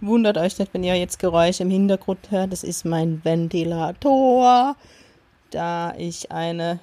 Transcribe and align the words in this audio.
Wundert 0.00 0.38
euch 0.38 0.58
nicht, 0.58 0.72
wenn 0.74 0.84
ihr 0.84 0.94
jetzt 0.94 1.18
Geräusche 1.18 1.64
im 1.64 1.70
Hintergrund 1.70 2.30
hört. 2.30 2.52
Das 2.52 2.62
ist 2.62 2.84
mein 2.84 3.24
Ventilator, 3.24 4.76
da 5.50 5.94
ich 5.96 6.30
eine 6.30 6.78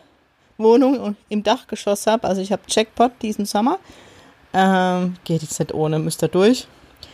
Wohnung 0.57 1.15
im 1.29 1.43
Dachgeschoss 1.43 2.07
habe. 2.07 2.27
Also 2.27 2.41
ich 2.41 2.51
habe 2.51 2.63
Jackpot 2.67 3.11
diesen 3.21 3.45
Sommer. 3.45 3.79
Ähm, 4.53 5.15
geht 5.23 5.41
jetzt 5.41 5.59
nicht 5.59 5.73
ohne, 5.73 5.99
müsst 5.99 6.23
ihr 6.23 6.27
durch. 6.27 6.67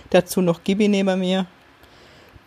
Dazu 0.09 0.41
noch 0.41 0.63
Gibi 0.63 0.87
neben 0.87 1.19
mir, 1.19 1.45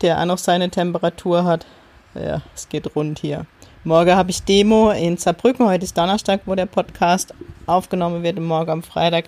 der 0.01 0.19
auch 0.19 0.25
noch 0.25 0.37
seine 0.37 0.69
Temperatur 0.69 1.43
hat. 1.43 1.65
Ja, 2.13 2.41
es 2.53 2.69
geht 2.69 2.95
rund 2.95 3.19
hier. 3.19 3.45
Morgen 3.87 4.15
habe 4.15 4.31
ich 4.31 4.41
Demo 4.41 4.89
in 4.89 5.15
Saarbrücken. 5.15 5.67
Heute 5.67 5.83
ist 5.83 5.95
Donnerstag, 5.95 6.41
wo 6.47 6.55
der 6.55 6.65
Podcast 6.65 7.35
aufgenommen 7.67 8.23
wird. 8.23 8.39
Und 8.39 8.47
morgen 8.47 8.71
am 8.71 8.81
Freitag 8.81 9.25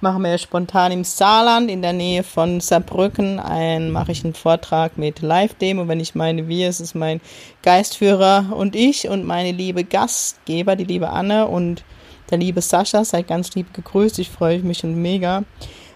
machen 0.00 0.24
wir 0.24 0.36
spontan 0.36 0.90
im 0.90 1.04
Saarland 1.04 1.70
in 1.70 1.80
der 1.80 1.92
Nähe 1.92 2.24
von 2.24 2.60
Saarbrücken 2.60 3.38
ein, 3.38 3.92
mache 3.92 4.10
ich 4.10 4.24
einen 4.24 4.34
Vortrag 4.34 4.98
mit 4.98 5.22
Live-Demo. 5.22 5.86
Wenn 5.86 6.00
ich 6.00 6.16
meine 6.16 6.48
wir, 6.48 6.68
es 6.68 6.80
ist 6.80 6.96
mein 6.96 7.20
Geistführer 7.62 8.46
und 8.52 8.74
ich 8.74 9.08
und 9.08 9.24
meine 9.24 9.52
liebe 9.52 9.84
Gastgeber, 9.84 10.74
die 10.74 10.82
liebe 10.82 11.10
Anne 11.10 11.46
und 11.46 11.84
der 12.30 12.38
liebe 12.38 12.62
Sascha. 12.62 13.04
Seid 13.04 13.28
ganz 13.28 13.54
lieb 13.54 13.72
gegrüßt. 13.72 14.18
Ich 14.18 14.28
freue 14.28 14.58
mich 14.58 14.78
schon 14.78 15.00
mega. 15.00 15.44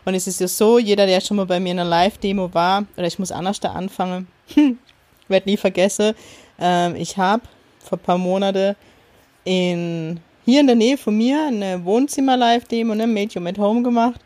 Und 0.05 0.15
es 0.15 0.29
ist 0.29 0.39
ja 0.39 0.47
so, 0.47 0.79
jeder, 0.79 1.07
der 1.07 1.21
schon 1.21 1.37
mal 1.37 1.47
bei 1.47 1.59
mir 1.59 1.73
in 1.73 1.81
einer 1.81 1.91
Live-Demo 1.91 2.55
war, 2.55 2.85
oder 2.97 3.09
ich 3.09 3.19
muss 3.19 3.33
anders 3.33 3.59
da 3.59 3.73
anfangen, 3.73 4.29
werde 5.27 5.51
nie 5.51 5.57
vergessen, 5.57 6.15
ähm, 6.61 6.95
ich 6.95 7.17
habe 7.17 7.43
vor 7.85 7.99
ein 7.99 8.03
paar 8.03 8.19
Monaten 8.19 8.75
in 9.45 10.21
hier 10.45 10.61
in 10.61 10.67
der 10.67 10.77
Nähe 10.77 10.99
von 10.99 11.17
mir 11.17 11.47
eine 11.47 11.83
Wohnzimmer-Live-Demo, 11.85 12.95
ne, 12.95 13.07
Medium 13.07 13.47
at 13.47 13.59
Home 13.59 13.83
gemacht. 13.83 14.21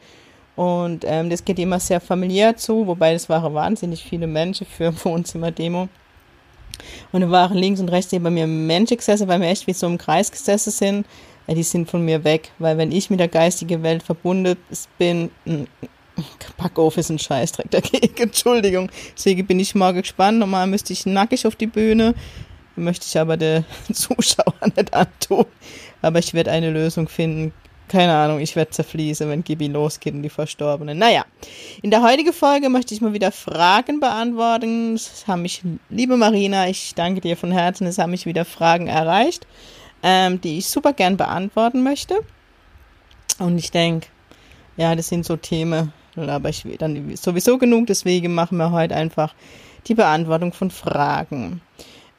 Und 0.57 1.05
ähm, 1.07 1.31
das 1.31 1.45
geht 1.45 1.61
immer 1.61 1.79
sehr 1.79 2.01
familiär 2.01 2.57
zu, 2.57 2.87
wobei 2.89 3.13
das 3.13 3.29
waren 3.29 3.55
wahnsinnig 3.55 4.03
viele 4.03 4.27
Menschen 4.27 4.67
für 4.67 4.93
Wohnzimmer-Demo. 5.05 5.89
Und 7.13 7.21
da 7.21 7.31
waren 7.31 7.57
links 7.57 7.81
und 7.81 7.89
rechts 7.91 8.11
neben 8.13 8.35
mir 8.35 8.47
Menschen 8.47 8.97
gesessen, 8.97 9.29
weil 9.29 9.41
wir 9.41 9.49
echt 9.49 9.67
wie 9.67 9.73
so 9.73 9.87
im 9.87 9.99
Kreis 9.99 10.31
gesessen 10.31 10.71
sind. 10.71 11.07
Ja, 11.47 11.55
die 11.55 11.63
sind 11.63 11.89
von 11.89 12.05
mir 12.05 12.25
weg, 12.25 12.51
weil 12.59 12.77
wenn 12.77 12.93
ich 12.93 13.11
mit 13.11 13.21
der 13.21 13.29
geistigen 13.29 13.83
Welt 13.83 14.03
verbunden 14.03 14.57
bin, 14.99 15.31
Packoff 16.57 16.97
ist 16.97 17.11
ein 17.11 17.19
Scheißdreck 17.19 17.71
dagegen, 17.71 18.17
Entschuldigung. 18.23 18.91
Deswegen 19.17 19.47
bin 19.47 19.61
ich 19.61 19.75
morgen 19.75 19.99
gespannt. 19.99 20.39
Normal 20.39 20.67
müsste 20.67 20.93
ich 20.93 21.07
nackig 21.07 21.47
auf 21.47 21.57
die 21.57 21.67
Bühne, 21.67 22.15
möchte 22.79 23.07
ich 23.07 23.19
aber 23.19 23.37
der 23.37 23.65
Zuschauer 23.93 24.55
nicht 24.77 24.95
antun. 24.95 25.47
Aber 26.03 26.19
ich 26.19 26.35
werde 26.35 26.51
eine 26.51 26.71
Lösung 26.71 27.09
finden. 27.09 27.53
Keine 27.89 28.15
Ahnung, 28.15 28.41
ich 28.41 28.55
werde 28.55 28.71
zerfließen, 28.71 29.31
wenn 29.31 29.43
Gibi 29.43 29.67
losgeht 29.67 30.13
und 30.13 30.23
die 30.23 30.29
Verstorbenen. 30.29 30.99
Naja, 30.99 31.25
in 31.81 31.91
der 31.91 32.03
heutigen 32.03 32.35
Folge 32.35 32.69
möchte 32.69 32.93
ich 32.93 33.01
mal 33.01 33.15
wieder 33.15 33.33
Fragen 33.33 33.99
beantworten. 33.99 34.95
Es 34.95 35.27
haben 35.27 35.41
mich, 35.41 35.63
liebe 35.89 36.19
Marina, 36.19 36.69
ich 36.69 36.95
danke 36.95 37.23
dir 37.23 37.37
von 37.37 37.51
Herzen, 37.51 37.87
es 37.87 37.97
haben 37.97 38.11
mich 38.11 38.27
wieder 38.27 38.45
Fragen 38.45 38.89
erreicht, 38.89 39.47
ähm, 40.03 40.39
die 40.39 40.59
ich 40.59 40.69
super 40.69 40.93
gern 40.93 41.17
beantworten 41.17 41.83
möchte. 41.83 42.21
Und 43.39 43.57
ich 43.57 43.71
denke, 43.71 44.09
ja, 44.77 44.95
das 44.95 45.09
sind 45.09 45.25
so 45.25 45.37
Themen, 45.37 45.93
aber 46.15 46.51
ich 46.51 46.67
will 46.67 46.77
dann 46.77 47.17
sowieso 47.17 47.57
genug, 47.57 47.87
deswegen 47.87 48.35
machen 48.35 48.59
wir 48.59 48.71
heute 48.71 48.97
einfach 48.97 49.35
die 49.87 49.95
Beantwortung 49.95 50.53
von 50.53 50.71
Fragen. 50.71 51.63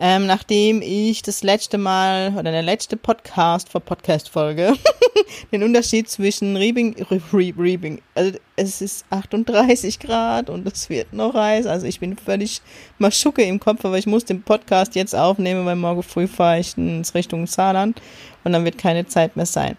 Ähm, 0.02 0.28
nachdem 0.28 0.82
ich 0.82 1.24
das 1.24 1.44
letzte 1.44 1.78
Mal 1.78 2.34
oder 2.38 2.52
der 2.52 2.62
letzte 2.62 2.96
Podcast 2.96 3.68
vor 3.68 3.82
Podcast-Folge 3.82 4.74
den 5.52 5.62
Unterschied 5.62 6.10
zwischen 6.10 6.56
Reebing, 6.56 6.96
Reebing, 7.34 8.02
also 8.16 8.38
es 8.56 8.82
ist 8.82 9.06
38 9.10 10.00
Grad 10.00 10.50
und 10.50 10.66
es 10.66 10.90
wird 10.90 11.12
noch 11.12 11.34
heiß, 11.34 11.66
also 11.66 11.86
ich 11.86 12.00
bin 12.00 12.16
völlig 12.16 12.62
maschucke 12.98 13.44
im 13.44 13.60
Kopf, 13.60 13.84
aber 13.84 13.98
ich 13.98 14.08
muss 14.08 14.24
den 14.24 14.42
Podcast 14.42 14.96
jetzt 14.96 15.14
aufnehmen, 15.14 15.66
weil 15.66 15.76
morgen 15.76 16.02
früh 16.02 16.28
fahre 16.28 16.62
ich 16.62 16.78
ins 16.78 17.14
Richtung 17.14 17.46
Saarland 17.46 18.02
und 18.46 18.54
dann 18.54 18.64
wird 18.64 18.78
keine 18.78 19.06
Zeit 19.06 19.36
mehr 19.36 19.46
sein. 19.46 19.76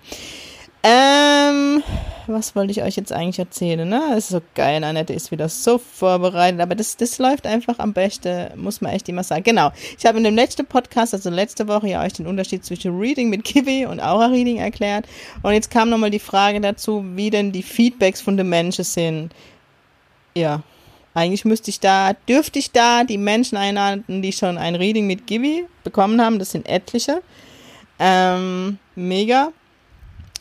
Ähm, 0.83 1.83
was 2.27 2.57
wollte 2.57 2.71
ich 2.71 2.83
euch 2.83 2.97
jetzt 2.97 3.13
eigentlich 3.13 3.39
erzählen? 3.39 3.87
Ne? 3.87 4.01
Das 4.11 4.25
ist 4.25 4.29
so 4.31 4.41
geil, 4.55 4.83
Annette 4.83 5.13
ist 5.13 5.31
wieder 5.31 5.49
so 5.49 5.79
vorbereitet, 5.79 6.61
aber 6.61 6.75
das, 6.75 6.97
das 6.97 7.19
läuft 7.19 7.47
einfach 7.47 7.79
am 7.79 7.93
besten, 7.93 8.49
muss 8.57 8.81
man 8.81 8.93
echt 8.93 9.09
immer 9.09 9.23
sagen. 9.23 9.43
Genau, 9.43 9.73
ich 9.99 10.07
habe 10.07 10.19
in 10.19 10.25
dem 10.25 10.35
letzten 10.35 10.65
Podcast, 10.65 11.13
also 11.13 11.29
letzte 11.29 11.69
Woche, 11.69 11.89
ja 11.89 12.03
euch 12.03 12.15
den 12.15 12.27
Unterschied 12.27 12.65
zwischen 12.65 12.99
Reading 12.99 13.29
mit 13.29 13.45
Kiwi 13.45 13.87
und 13.87 14.01
Aura 14.01 14.27
Reading 14.27 14.57
erklärt. 14.57 15.07
Und 15.43 15.53
jetzt 15.53 15.71
kam 15.71 15.91
nochmal 15.91 16.11
die 16.11 16.19
Frage 16.19 16.61
dazu, 16.61 17.05
wie 17.15 17.31
denn 17.31 17.53
die 17.53 17.63
Feedbacks 17.63 18.23
von 18.23 18.37
den 18.37 18.49
Menschen 18.49 18.85
sind. 18.85 19.35
Ja, 20.35 20.63
eigentlich 21.13 21.45
müsste 21.45 21.71
ich 21.71 21.81
da, 21.81 22.15
dürfte 22.29 22.59
ich 22.59 22.71
da 22.71 23.05
die 23.05 23.19
Menschen 23.19 23.59
einladen, 23.59 24.23
die 24.23 24.33
schon 24.33 24.57
ein 24.57 24.77
Reading 24.77 25.07
mit 25.07 25.27
Kiwi 25.27 25.67
bekommen 25.85 26.23
haben. 26.23 26.39
Das 26.39 26.53
sind 26.53 26.69
etliche. 26.69 27.21
Ähm, 27.99 28.79
mega 28.95 29.53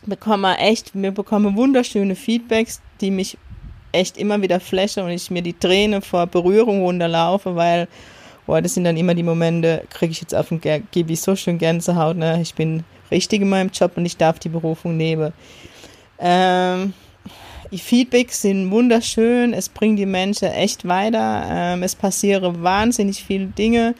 bekomme 0.09 0.57
echt, 0.57 0.91
wir 0.93 1.11
bekommen 1.11 1.55
wunderschöne 1.55 2.15
Feedbacks, 2.15 2.81
die 2.99 3.11
mich 3.11 3.37
echt 3.91 4.17
immer 4.17 4.41
wieder 4.41 4.59
flashen 4.59 5.03
und 5.03 5.11
ich 5.11 5.31
mir 5.31 5.41
die 5.41 5.53
Tränen 5.53 6.01
vor 6.01 6.27
Berührung 6.27 6.81
runterlaufe, 6.81 7.55
weil, 7.55 7.87
boah, 8.45 8.61
das 8.61 8.73
sind 8.73 8.83
dann 8.83 8.97
immer 8.97 9.15
die 9.15 9.23
Momente, 9.23 9.83
kriege 9.89 10.11
ich 10.11 10.21
jetzt 10.21 10.35
auf 10.35 10.49
den 10.49 10.61
gebe 10.91 11.13
ich 11.13 11.21
so 11.21 11.35
schön 11.35 11.57
Gänsehaut, 11.57 12.17
ne? 12.17 12.41
Ich 12.41 12.53
bin 12.53 12.83
richtig 13.11 13.41
in 13.41 13.49
meinem 13.49 13.69
Job 13.69 13.93
und 13.95 14.05
ich 14.05 14.17
darf 14.17 14.39
die 14.39 14.49
Berufung 14.49 14.97
nehmen. 14.97 15.33
Ähm, 16.19 16.93
die 17.71 17.77
Feedbacks 17.77 18.41
sind 18.41 18.71
wunderschön, 18.71 19.53
es 19.53 19.69
bringt 19.69 19.99
die 19.99 20.05
Menschen 20.05 20.49
echt 20.49 20.87
weiter, 20.87 21.45
ähm, 21.49 21.83
es 21.83 21.95
passieren 21.95 22.61
wahnsinnig 22.63 23.23
viele 23.23 23.45
Dinge 23.45 23.95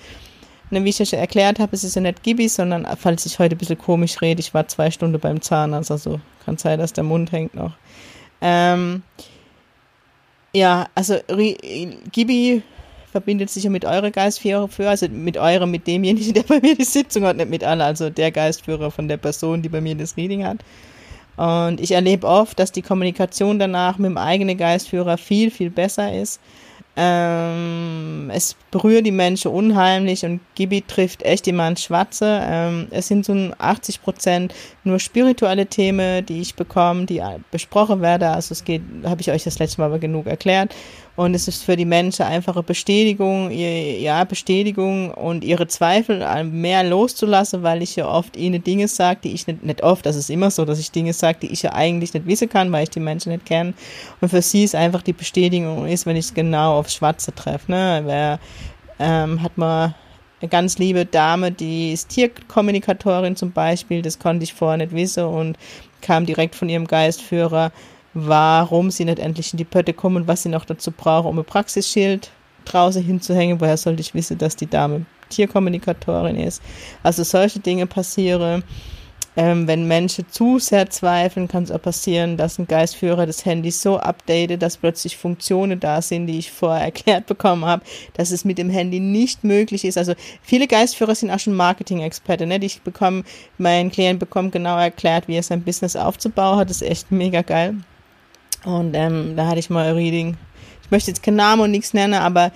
Ne, 0.71 0.83
wie 0.83 0.89
ich 0.89 0.97
schon 0.97 1.19
erklärt 1.19 1.59
habe, 1.59 1.75
es 1.75 1.83
ist 1.83 1.95
ja 1.95 2.01
nicht 2.01 2.21
Gibi, 2.21 2.47
sondern 2.47 2.87
falls 2.97 3.25
ich 3.25 3.39
heute 3.39 3.55
ein 3.55 3.57
bisschen 3.57 3.77
komisch 3.77 4.21
rede, 4.21 4.39
ich 4.39 4.53
war 4.53 4.67
zwei 4.67 4.91
Stunden 4.91 5.19
beim 5.19 5.41
Zahnarzt, 5.41 5.89
also 5.89 6.19
kann 6.45 6.57
sein, 6.57 6.77
dass 6.77 6.93
der 6.93 7.03
Mund 7.03 7.31
hängt 7.31 7.55
noch. 7.55 7.73
Ähm, 8.41 9.01
ja, 10.53 10.87
also 10.93 11.17
Gibi 12.11 12.61
verbindet 13.11 13.49
sich 13.49 13.63
ja 13.63 13.69
mit 13.71 13.85
eurer 13.85 14.11
Geistführer, 14.11 14.69
also 14.87 15.07
mit 15.09 15.37
eurem, 15.37 15.71
mit 15.71 15.87
demjenigen, 15.87 16.33
der 16.35 16.43
bei 16.43 16.59
mir 16.59 16.75
die 16.75 16.83
Sitzung 16.83 17.23
hat, 17.23 17.37
nicht 17.37 17.49
mit 17.49 17.63
alle, 17.63 17.83
also 17.83 18.09
der 18.09 18.31
Geistführer 18.31 18.91
von 18.91 19.07
der 19.07 19.17
Person, 19.17 19.61
die 19.61 19.69
bei 19.69 19.81
mir 19.81 19.95
das 19.95 20.17
Reading 20.17 20.45
hat. 20.45 20.59
Und 21.37 21.79
ich 21.79 21.91
erlebe 21.91 22.27
oft, 22.27 22.59
dass 22.59 22.71
die 22.71 22.81
Kommunikation 22.81 23.59
danach 23.59 23.97
mit 23.97 24.09
dem 24.09 24.17
eigenen 24.17 24.57
Geistführer 24.57 25.17
viel, 25.17 25.51
viel 25.51 25.69
besser 25.69 26.13
ist. 26.13 26.41
Ähm, 27.01 28.29
es 28.33 28.57
berührt 28.71 29.05
die 29.05 29.11
Menschen 29.13 29.51
unheimlich 29.51 30.25
und 30.25 30.41
Gibi 30.55 30.81
trifft 30.81 31.23
echt 31.23 31.47
jemand 31.47 31.79
Schwarze. 31.79 32.41
Ähm, 32.43 32.87
es 32.91 33.07
sind 33.07 33.23
so 33.23 33.33
80 33.57 34.01
Prozent 34.01 34.53
nur 34.83 34.99
spirituelle 34.99 35.65
Themen, 35.65 36.25
die 36.25 36.41
ich 36.41 36.55
bekomme, 36.55 37.05
die 37.05 37.21
besprochen 37.51 38.01
werden. 38.01 38.27
Also 38.27 38.51
es 38.51 38.65
geht, 38.65 38.81
habe 39.05 39.21
ich 39.21 39.31
euch 39.31 39.45
das 39.45 39.59
letzte 39.59 39.79
Mal 39.79 39.87
aber 39.87 39.99
genug 39.99 40.27
erklärt. 40.27 40.75
Und 41.19 41.33
es 41.33 41.49
ist 41.49 41.65
für 41.65 41.75
die 41.75 41.83
Menschen 41.83 42.23
einfache 42.23 42.63
Bestätigung, 42.63 43.51
ihr, 43.51 43.99
ja, 43.99 44.23
Bestätigung 44.23 45.11
und 45.11 45.43
ihre 45.43 45.67
Zweifel 45.67 46.23
mehr 46.45 46.81
loszulassen, 46.85 47.61
weil 47.61 47.81
ich 47.81 47.97
ja 47.97 48.07
oft 48.07 48.37
ihnen 48.37 48.63
Dinge 48.63 48.87
sage, 48.87 49.19
die 49.25 49.33
ich 49.33 49.45
nicht, 49.45 49.61
nicht 49.61 49.83
oft, 49.83 50.05
das 50.05 50.15
ist 50.15 50.29
immer 50.29 50.49
so, 50.49 50.63
dass 50.63 50.79
ich 50.79 50.91
Dinge 50.91 51.11
sage, 51.11 51.39
die 51.41 51.47
ich 51.47 51.61
ja 51.61 51.73
eigentlich 51.73 52.13
nicht 52.13 52.25
wissen 52.25 52.47
kann, 52.47 52.71
weil 52.71 52.83
ich 52.83 52.89
die 52.91 53.01
Menschen 53.01 53.33
nicht 53.33 53.45
kenne. 53.45 53.73
Und 54.21 54.29
für 54.29 54.41
sie 54.41 54.63
ist 54.63 54.75
einfach 54.75 55.01
die 55.01 55.11
Bestätigung 55.11 55.87
ist, 55.87 56.05
wenn 56.05 56.15
ich 56.15 56.27
es 56.27 56.33
genau 56.33 56.79
aufs 56.79 56.93
Schwarze 56.93 57.35
treffe, 57.35 57.69
ne, 57.69 58.01
wer, 58.05 58.39
ähm, 58.97 59.43
hat 59.43 59.57
man 59.57 59.93
eine 60.39 60.49
ganz 60.49 60.77
liebe 60.77 61.05
Dame, 61.05 61.51
die 61.51 61.91
ist 61.91 62.07
Tierkommunikatorin 62.07 63.35
zum 63.35 63.51
Beispiel, 63.51 64.01
das 64.01 64.19
konnte 64.19 64.45
ich 64.45 64.53
vorher 64.53 64.77
nicht 64.77 64.93
wissen 64.93 65.25
und 65.25 65.57
kam 65.99 66.25
direkt 66.25 66.55
von 66.55 66.69
ihrem 66.69 66.87
Geistführer 66.87 67.73
warum 68.13 68.91
sie 68.91 69.05
nicht 69.05 69.19
endlich 69.19 69.53
in 69.53 69.57
die 69.57 69.65
Pötte 69.65 69.93
kommen 69.93 70.17
und 70.17 70.27
was 70.27 70.43
sie 70.43 70.49
noch 70.49 70.65
dazu 70.65 70.91
brauchen, 70.91 71.27
um 71.27 71.39
ein 71.39 71.45
Praxisschild 71.45 72.31
draußen 72.65 73.03
hinzuhängen. 73.03 73.59
Woher 73.59 73.77
sollte 73.77 74.01
ich 74.01 74.13
wissen, 74.13 74.37
dass 74.37 74.55
die 74.55 74.67
Dame 74.67 75.05
Tierkommunikatorin 75.29 76.35
ist? 76.35 76.61
Also 77.03 77.23
solche 77.23 77.59
Dinge 77.59 77.87
passieren. 77.87 78.63
Ähm, 79.37 79.67
wenn 79.67 79.87
Menschen 79.87 80.25
zu 80.29 80.59
sehr 80.59 80.89
zweifeln, 80.89 81.47
kann 81.47 81.63
es 81.63 81.71
auch 81.71 81.81
passieren, 81.81 82.35
dass 82.35 82.57
ein 82.57 82.67
Geistführer 82.67 83.25
das 83.25 83.45
Handy 83.45 83.71
so 83.71 83.97
updatet, 83.97 84.61
dass 84.61 84.77
plötzlich 84.77 85.15
Funktionen 85.15 85.79
da 85.79 86.01
sind, 86.01 86.27
die 86.27 86.39
ich 86.39 86.51
vorher 86.51 86.83
erklärt 86.83 87.27
bekommen 87.27 87.63
habe, 87.63 87.83
dass 88.13 88.31
es 88.31 88.43
mit 88.43 88.57
dem 88.57 88.69
Handy 88.69 88.99
nicht 88.99 89.43
möglich 89.43 89.85
ist. 89.85 89.97
Also 89.97 90.13
viele 90.41 90.67
Geistführer 90.67 91.13
sind 91.15 91.31
auch 91.31 91.39
schon 91.39 91.53
Marketing-Experte. 91.53 92.47
Ne? 92.47 92.57
Ich 92.61 92.81
bekomme, 92.81 93.23
mein 93.57 93.91
Klient 93.91 94.19
bekommt 94.19 94.51
genau 94.51 94.77
erklärt, 94.77 95.27
wie 95.27 95.35
er 95.35 95.43
sein 95.43 95.61
Business 95.61 95.95
aufzubauen 95.95 96.57
hat. 96.57 96.69
Das 96.69 96.81
ist 96.81 96.89
echt 96.89 97.11
mega 97.11 97.41
geil. 97.41 97.75
Und 98.65 98.93
ähm, 98.95 99.35
da 99.35 99.47
hatte 99.47 99.59
ich 99.59 99.69
mal 99.69 99.87
ein 99.87 99.95
Reading. 99.95 100.37
Ich 100.83 100.91
möchte 100.91 101.11
jetzt 101.11 101.23
keinen 101.23 101.37
Namen 101.37 101.61
und 101.61 101.71
nichts 101.71 101.93
nennen, 101.93 102.15
aber 102.15 102.51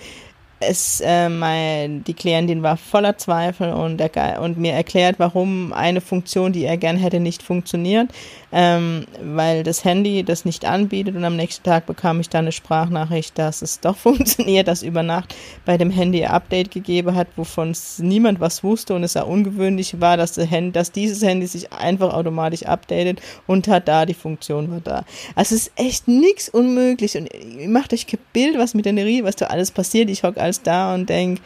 es, 0.68 1.00
äh, 1.04 1.28
mein, 1.28 2.04
die 2.04 2.14
Klientin 2.14 2.62
war 2.62 2.76
voller 2.76 3.16
Zweifel 3.16 3.72
und, 3.72 4.00
er, 4.00 4.40
und 4.40 4.58
mir 4.58 4.72
erklärt, 4.72 5.18
warum 5.18 5.72
eine 5.72 6.00
Funktion, 6.00 6.52
die 6.52 6.64
er 6.64 6.76
gern 6.76 6.96
hätte, 6.96 7.20
nicht 7.20 7.42
funktioniert, 7.42 8.10
ähm, 8.52 9.06
weil 9.20 9.62
das 9.62 9.84
Handy 9.84 10.22
das 10.22 10.44
nicht 10.44 10.64
anbietet 10.64 11.16
und 11.16 11.24
am 11.24 11.36
nächsten 11.36 11.64
Tag 11.64 11.86
bekam 11.86 12.20
ich 12.20 12.28
dann 12.28 12.44
eine 12.44 12.52
Sprachnachricht, 12.52 13.38
dass 13.38 13.62
es 13.62 13.80
doch 13.80 13.96
funktioniert, 14.04 14.68
dass 14.68 14.82
über 14.82 15.02
Nacht 15.02 15.34
bei 15.64 15.76
dem 15.76 15.90
Handy 15.90 16.24
ein 16.24 16.30
Update 16.30 16.70
gegeben 16.70 17.14
hat, 17.14 17.28
wovon 17.36 17.74
niemand 17.98 18.40
was 18.40 18.62
wusste 18.62 18.94
und 18.94 19.02
es 19.02 19.16
auch 19.16 19.26
ungewöhnlich 19.26 20.00
war, 20.00 20.16
dass, 20.16 20.36
Handy, 20.36 20.72
dass 20.72 20.92
dieses 20.92 21.22
Handy 21.22 21.46
sich 21.46 21.72
einfach 21.72 22.14
automatisch 22.14 22.64
updatet 22.64 23.20
und 23.46 23.68
hat 23.68 23.88
da 23.88 24.06
die 24.06 24.14
Funktion 24.14 24.70
war 24.70 24.80
da. 24.80 25.04
Also 25.34 25.54
es 25.54 25.66
ist 25.66 25.72
echt 25.76 26.08
nichts 26.08 26.48
unmöglich 26.48 27.16
und 27.16 27.28
ihr 27.32 27.68
macht 27.68 27.92
euch 27.92 28.06
kein 28.06 28.20
Bild, 28.32 28.58
was 28.58 28.74
mit 28.74 28.84
der 28.84 28.92
Nerie, 28.92 29.24
was 29.24 29.36
da 29.36 29.46
alles 29.46 29.70
passiert. 29.70 30.10
Ich 30.10 30.22
hocke 30.22 30.40
alles 30.54 30.62
da 30.62 30.94
und 30.94 31.08
denke, 31.08 31.42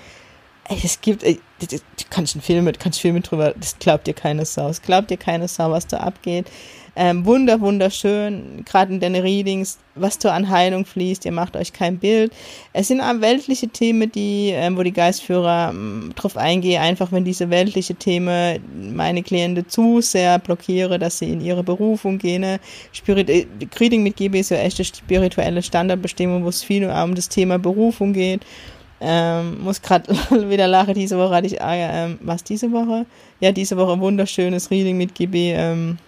ey, 0.68 0.78
es 0.82 1.00
gibt, 1.00 1.22
du 1.24 1.36
kannst 2.10 2.34
einen 2.34 2.42
Film 2.42 2.64
mit, 2.64 2.78
kannst 2.78 3.00
Filme 3.00 3.20
drüber, 3.20 3.54
das 3.58 3.78
glaubt 3.78 4.06
dir 4.06 4.14
keine 4.14 4.44
Sau. 4.44 4.68
Es 4.68 4.82
glaubt 4.82 5.10
dir 5.10 5.16
keine 5.16 5.48
Sau, 5.48 5.70
was 5.70 5.86
da 5.86 5.98
abgeht. 5.98 6.46
Ähm, 7.00 7.24
wunder, 7.24 7.60
wunderschön, 7.60 8.64
gerade 8.64 8.92
in 8.92 8.98
den 8.98 9.14
Readings, 9.14 9.78
was 9.94 10.18
da 10.18 10.34
an 10.34 10.50
Heilung 10.50 10.84
fließt, 10.84 11.26
ihr 11.26 11.32
macht 11.32 11.56
euch 11.56 11.72
kein 11.72 11.98
Bild. 11.98 12.32
Es 12.72 12.88
sind 12.88 13.00
auch 13.00 13.20
weltliche 13.20 13.68
Themen, 13.68 14.10
die, 14.10 14.50
ähm, 14.52 14.76
wo 14.76 14.82
die 14.82 14.92
Geistführer 14.92 15.70
ähm, 15.70 16.10
drauf 16.16 16.36
eingehen, 16.36 16.82
einfach 16.82 17.12
wenn 17.12 17.24
diese 17.24 17.50
weltliche 17.50 17.94
Themen 17.94 18.96
meine 18.96 19.22
Klienten 19.22 19.68
zu 19.68 20.00
sehr 20.00 20.40
blockiere, 20.40 20.98
dass 20.98 21.20
sie 21.20 21.30
in 21.30 21.40
ihre 21.40 21.62
Berufung 21.62 22.18
gehen. 22.18 22.40
Ne? 22.40 22.58
Spirit 22.90 23.30
äh, 23.30 23.46
Reading 23.78 24.02
mit 24.02 24.16
GB 24.16 24.40
ist 24.40 24.50
ja 24.50 24.56
echt 24.56 24.80
eine 24.80 24.84
spirituelle 24.84 25.62
Standardbestimmung, 25.62 26.42
wo 26.42 26.48
es 26.48 26.64
viel 26.64 26.84
um 26.84 27.14
das 27.14 27.28
Thema 27.28 27.60
Berufung 27.60 28.12
geht. 28.12 28.44
Ähm, 29.00 29.62
muss 29.62 29.80
gerade 29.80 30.12
wieder 30.50 30.66
lachen, 30.66 30.94
diese 30.94 31.18
Woche 31.18 31.34
hatte 31.34 31.46
ich, 31.46 31.58
ähm, 31.60 32.18
was 32.20 32.42
diese 32.42 32.72
Woche? 32.72 33.06
Ja, 33.40 33.52
diese 33.52 33.76
Woche 33.76 33.92
ein 33.92 34.00
wunderschönes 34.00 34.70
Reading 34.70 34.96
mit 34.96 35.14
GB, 35.14 35.52
ähm, 35.52 35.98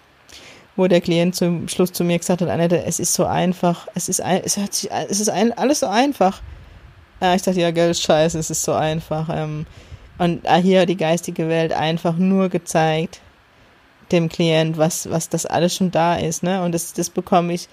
wo 0.76 0.88
der 0.88 1.00
Klient 1.00 1.36
zum 1.36 1.68
Schluss 1.68 1.92
zu 1.92 2.02
mir 2.02 2.18
gesagt 2.18 2.42
hat, 2.42 2.48
Annette, 2.48 2.84
es 2.84 2.98
ist 2.98 3.14
so 3.14 3.26
einfach, 3.26 3.86
es 3.94 4.08
ist, 4.08 4.20
ein, 4.20 4.42
es 4.44 4.56
hört 4.56 4.74
sich, 4.74 4.90
es 5.08 5.20
ist 5.20 5.28
ein, 5.28 5.56
alles 5.56 5.80
so 5.80 5.86
einfach. 5.86 6.42
Ja, 7.20 7.34
ich 7.34 7.42
dachte, 7.42 7.60
ja, 7.60 7.70
Geld, 7.70 7.96
scheiße, 7.96 8.38
es 8.38 8.50
ist 8.50 8.62
so 8.62 8.72
einfach. 8.72 9.28
Ähm, 9.32 9.66
und 10.18 10.42
hier 10.62 10.84
die 10.84 10.96
geistige 10.96 11.48
Welt 11.48 11.72
einfach 11.72 12.16
nur 12.16 12.48
gezeigt, 12.48 13.20
dem 14.10 14.28
Klient, 14.28 14.76
was, 14.76 15.08
was 15.10 15.28
das 15.28 15.46
alles 15.46 15.74
schon 15.74 15.90
da 15.90 16.16
ist, 16.16 16.42
ne? 16.42 16.62
Und 16.62 16.72
das, 16.72 16.92
das 16.92 17.08
bekomme 17.08 17.54
ich, 17.54 17.68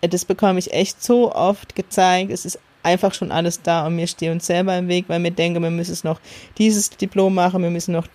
das 0.00 0.24
bekomme 0.24 0.58
ich 0.58 0.72
echt 0.72 1.02
so 1.02 1.32
oft 1.32 1.74
gezeigt. 1.74 2.32
Es 2.32 2.44
ist 2.44 2.58
einfach 2.84 3.14
schon 3.14 3.32
alles 3.32 3.62
da 3.62 3.86
und 3.86 3.96
wir 3.96 4.06
stehen 4.06 4.32
uns 4.32 4.46
selber 4.46 4.76
im 4.76 4.88
Weg, 4.88 5.06
weil 5.08 5.22
wir 5.22 5.30
denken, 5.30 5.62
wir 5.62 5.70
müssen 5.70 6.06
noch 6.06 6.20
dieses 6.58 6.90
Diplom 6.90 7.34
machen, 7.34 7.62
wir 7.62 7.70
müssen 7.70 7.92
noch 7.92 8.06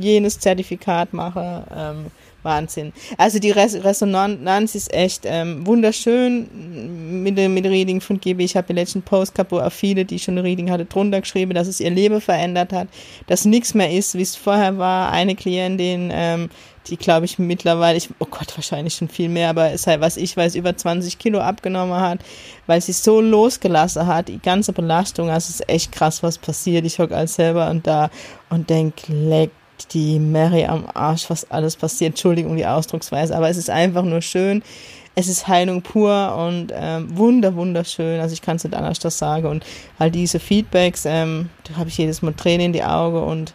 jenes 0.00 0.38
Zertifikat 0.40 1.12
machen. 1.12 1.64
Ähm, 1.74 2.06
Wahnsinn. 2.42 2.92
Also 3.16 3.38
die 3.38 3.50
Res 3.50 3.82
Resonanz 3.84 4.74
ist 4.74 4.92
echt 4.94 5.22
ähm, 5.24 5.66
wunderschön 5.66 7.22
mit 7.22 7.36
dem, 7.36 7.54
mit 7.54 7.64
Reading 7.66 8.00
von 8.00 8.20
GB. 8.20 8.44
Ich 8.44 8.56
habe 8.56 8.66
den 8.66 8.76
letzten 8.76 9.02
Post 9.02 9.34
gehabt, 9.34 9.52
wo 9.52 9.58
auch 9.58 9.72
viele, 9.72 10.04
die 10.04 10.18
schon 10.18 10.38
ein 10.38 10.44
Reading 10.44 10.70
hatte, 10.70 10.84
drunter 10.84 11.20
geschrieben, 11.20 11.54
dass 11.54 11.68
es 11.68 11.80
ihr 11.80 11.90
Leben 11.90 12.20
verändert 12.20 12.72
hat, 12.72 12.88
dass 13.26 13.44
nichts 13.44 13.74
mehr 13.74 13.90
ist, 13.90 14.16
wie 14.16 14.22
es 14.22 14.36
vorher 14.36 14.78
war. 14.78 15.10
Eine 15.10 15.34
Klientin, 15.34 16.10
ähm, 16.12 16.48
die 16.90 16.96
glaube 16.96 17.26
ich 17.26 17.38
mittlerweile, 17.38 17.96
ich, 17.96 18.10
oh 18.18 18.26
Gott, 18.30 18.56
wahrscheinlich 18.56 18.94
schon 18.94 19.08
viel 19.08 19.28
mehr, 19.28 19.50
aber 19.50 19.70
halt, 19.70 20.00
was 20.00 20.16
ich 20.16 20.36
weiß, 20.36 20.54
über 20.54 20.76
20 20.76 21.18
Kilo 21.18 21.40
abgenommen 21.40 21.98
hat, 22.00 22.20
weil 22.66 22.80
sie 22.80 22.92
so 22.92 23.20
losgelassen 23.20 24.06
hat, 24.06 24.28
die 24.28 24.40
ganze 24.40 24.72
Belastung, 24.72 25.30
also 25.30 25.50
es 25.50 25.60
ist 25.60 25.68
echt 25.68 25.92
krass, 25.92 26.22
was 26.22 26.38
passiert. 26.38 26.84
Ich 26.84 26.98
hocke 26.98 27.16
als 27.16 27.34
selber 27.34 27.70
und 27.70 27.86
da 27.86 28.10
und 28.50 28.70
denk, 28.70 28.94
leck 29.08 29.50
die 29.92 30.18
Mary 30.18 30.64
am 30.64 30.86
Arsch, 30.92 31.30
was 31.30 31.50
alles 31.50 31.76
passiert. 31.76 32.10
Entschuldigung 32.10 32.56
die 32.56 32.66
Ausdrucksweise, 32.66 33.36
aber 33.36 33.48
es 33.48 33.56
ist 33.56 33.70
einfach 33.70 34.02
nur 34.02 34.22
schön. 34.22 34.62
Es 35.14 35.26
ist 35.26 35.48
Heilung 35.48 35.82
pur 35.82 36.36
und 36.36 36.72
ähm, 36.72 37.16
wunder, 37.16 37.54
wunderschön. 37.56 38.20
Also 38.20 38.34
ich 38.34 38.42
kann 38.42 38.56
es 38.56 38.64
nicht 38.64 38.74
anders 38.74 39.00
das 39.00 39.18
sagen. 39.18 39.46
Und 39.46 39.64
all 39.98 40.10
diese 40.10 40.38
Feedbacks, 40.38 41.04
ähm, 41.06 41.50
da 41.64 41.76
habe 41.76 41.88
ich 41.88 41.98
jedes 41.98 42.22
Mal 42.22 42.34
Tränen 42.34 42.66
in 42.66 42.72
die 42.72 42.84
Augen 42.84 43.22
und 43.22 43.54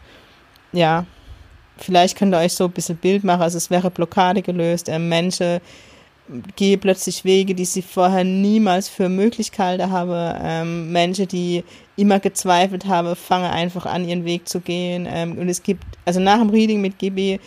ja, 0.74 1.06
vielleicht 1.78 2.18
könnt 2.18 2.34
ihr 2.34 2.40
euch 2.40 2.54
so 2.54 2.66
ein 2.66 2.72
bisschen 2.72 2.98
Bild 2.98 3.24
machen. 3.24 3.42
Also 3.42 3.58
es 3.58 3.70
wäre 3.70 3.92
Blockade 3.92 4.42
gelöst. 4.42 4.90
Ähm, 4.90 5.10
Menschen 5.10 5.60
gehe 6.56 6.78
plötzlich 6.78 7.26
Wege, 7.26 7.54
die 7.54 7.66
sie 7.66 7.82
vorher 7.82 8.24
niemals 8.24 8.88
für 8.88 9.10
möglich 9.10 9.52
gehalten 9.52 9.92
habe. 9.92 10.40
Ähm, 10.42 10.92
Menschen, 10.92 11.28
die 11.28 11.64
immer 11.98 12.20
gezweifelt 12.20 12.86
haben, 12.86 13.16
fangen 13.16 13.52
einfach 13.52 13.86
an, 13.86 14.08
ihren 14.08 14.26
Weg 14.26 14.48
zu 14.48 14.62
gehen. 14.62 15.08
Ähm, 15.10 15.38
und 15.38 15.50
es 15.50 15.62
gibt, 15.64 15.84
also 16.06 16.20
nach 16.20 16.40
dem 16.40 16.50
Reading 16.50 16.82
mit 16.82 16.98
GB 16.98 17.40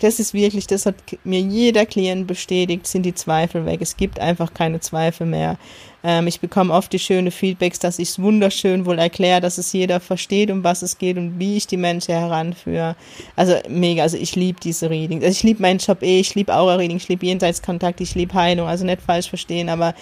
das 0.00 0.18
ist 0.18 0.32
wirklich, 0.32 0.66
das 0.66 0.86
hat 0.86 0.94
mir 1.24 1.40
jeder 1.40 1.84
Klient 1.84 2.26
bestätigt, 2.26 2.86
sind 2.86 3.04
die 3.04 3.14
Zweifel 3.14 3.66
weg. 3.66 3.80
Es 3.82 3.96
gibt 3.96 4.18
einfach 4.18 4.54
keine 4.54 4.80
Zweifel 4.80 5.26
mehr. 5.26 5.58
Ähm, 6.02 6.26
ich 6.26 6.40
bekomme 6.40 6.72
oft 6.72 6.92
die 6.92 6.98
schönen 6.98 7.30
Feedbacks, 7.30 7.78
dass 7.78 7.98
ich 7.98 8.08
es 8.08 8.18
wunderschön 8.22 8.86
wohl 8.86 8.98
erkläre, 8.98 9.40
dass 9.40 9.58
es 9.58 9.72
jeder 9.72 10.00
versteht, 10.00 10.50
um 10.50 10.64
was 10.64 10.82
es 10.82 10.96
geht 10.96 11.18
und 11.18 11.38
wie 11.38 11.56
ich 11.58 11.66
die 11.66 11.76
Menschen 11.76 12.14
heranführe. 12.14 12.96
Also 13.36 13.56
mega, 13.68 14.02
also 14.02 14.16
ich 14.16 14.34
liebe 14.34 14.58
diese 14.60 14.88
Readings. 14.88 15.22
Also 15.22 15.32
ich 15.32 15.42
liebe 15.42 15.62
meinen 15.62 15.78
Job 15.78 16.02
eh, 16.02 16.20
ich 16.20 16.34
liebe 16.34 16.54
Aura-Reading, 16.54 16.96
ich 16.96 17.08
liebe 17.08 17.26
Jenseitskontakt, 17.26 18.00
ich 18.00 18.14
liebe 18.14 18.34
Heilung, 18.34 18.68
also 18.68 18.84
nicht 18.84 19.02
falsch 19.02 19.28
verstehen, 19.28 19.68
aber 19.68 19.94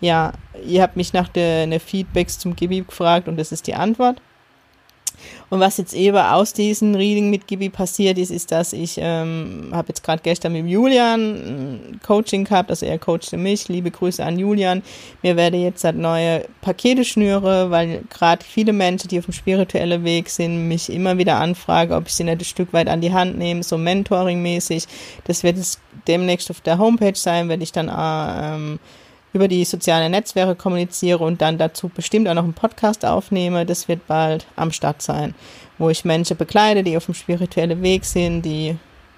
ja, 0.00 0.32
ihr 0.64 0.82
habt 0.82 0.96
mich 0.96 1.12
nach 1.12 1.28
den 1.28 1.70
ne 1.70 1.80
Feedbacks 1.80 2.38
zum 2.38 2.54
Gibi 2.54 2.82
gefragt 2.82 3.28
und 3.28 3.38
das 3.38 3.50
ist 3.50 3.66
die 3.66 3.74
Antwort. 3.74 4.20
Und 5.50 5.60
was 5.60 5.78
jetzt 5.78 5.94
eben 5.94 6.18
aus 6.18 6.52
diesem 6.52 6.94
Reading 6.94 7.30
mit 7.30 7.46
Gibi 7.46 7.70
passiert 7.70 8.18
ist, 8.18 8.30
ist, 8.30 8.52
dass 8.52 8.74
ich 8.74 8.96
ähm, 8.98 9.70
habe 9.72 9.88
jetzt 9.88 10.02
gerade 10.02 10.20
gestern 10.22 10.52
mit 10.52 10.66
Julian 10.66 11.20
ein 11.20 12.00
Coaching 12.06 12.44
gehabt, 12.44 12.68
also 12.68 12.84
er 12.84 12.98
coachte 12.98 13.38
mich. 13.38 13.68
Liebe 13.68 13.90
Grüße 13.90 14.22
an 14.22 14.38
Julian. 14.38 14.82
Mir 15.22 15.36
werde 15.36 15.56
jetzt 15.56 15.84
halt 15.84 15.96
neue 15.96 16.44
Pakete 16.60 17.04
schnüre, 17.04 17.70
weil 17.70 18.02
gerade 18.10 18.44
viele 18.44 18.74
Menschen, 18.74 19.08
die 19.08 19.18
auf 19.18 19.24
dem 19.24 19.32
spirituellen 19.32 20.04
Weg 20.04 20.28
sind, 20.28 20.68
mich 20.68 20.92
immer 20.92 21.16
wieder 21.16 21.36
anfragen, 21.36 21.94
ob 21.94 22.08
ich 22.08 22.14
sie 22.14 22.24
nicht 22.24 22.40
ein 22.40 22.44
Stück 22.44 22.74
weit 22.74 22.88
an 22.88 23.00
die 23.00 23.14
Hand 23.14 23.38
nehme, 23.38 23.62
so 23.62 23.76
Mentoring-mäßig. 23.76 24.86
Das 25.24 25.42
wird 25.44 25.56
jetzt 25.56 25.80
demnächst 26.06 26.50
auf 26.50 26.60
der 26.60 26.78
Homepage 26.78 27.16
sein, 27.16 27.48
werde 27.48 27.62
ich 27.62 27.72
dann 27.72 27.88
äh, 27.88 28.54
ähm, 28.54 28.78
über 29.38 29.46
die 29.46 29.64
sozialen 29.64 30.10
Netzwerke 30.10 30.56
kommuniziere 30.56 31.22
und 31.22 31.40
dann 31.40 31.58
dazu 31.58 31.88
bestimmt 31.88 32.28
auch 32.28 32.34
noch 32.34 32.42
einen 32.42 32.54
Podcast 32.54 33.04
aufnehme. 33.04 33.64
Das 33.64 33.86
wird 33.86 34.06
bald 34.08 34.46
am 34.56 34.72
Start 34.72 35.00
sein, 35.00 35.32
wo 35.78 35.88
ich 35.88 36.04
Menschen 36.04 36.36
bekleide, 36.36 36.82
die 36.82 36.96
auf 36.96 37.04
dem 37.04 37.14
spirituellen 37.14 37.80
Weg 37.80 38.04
sind, 38.04 38.42
die, 38.42 38.76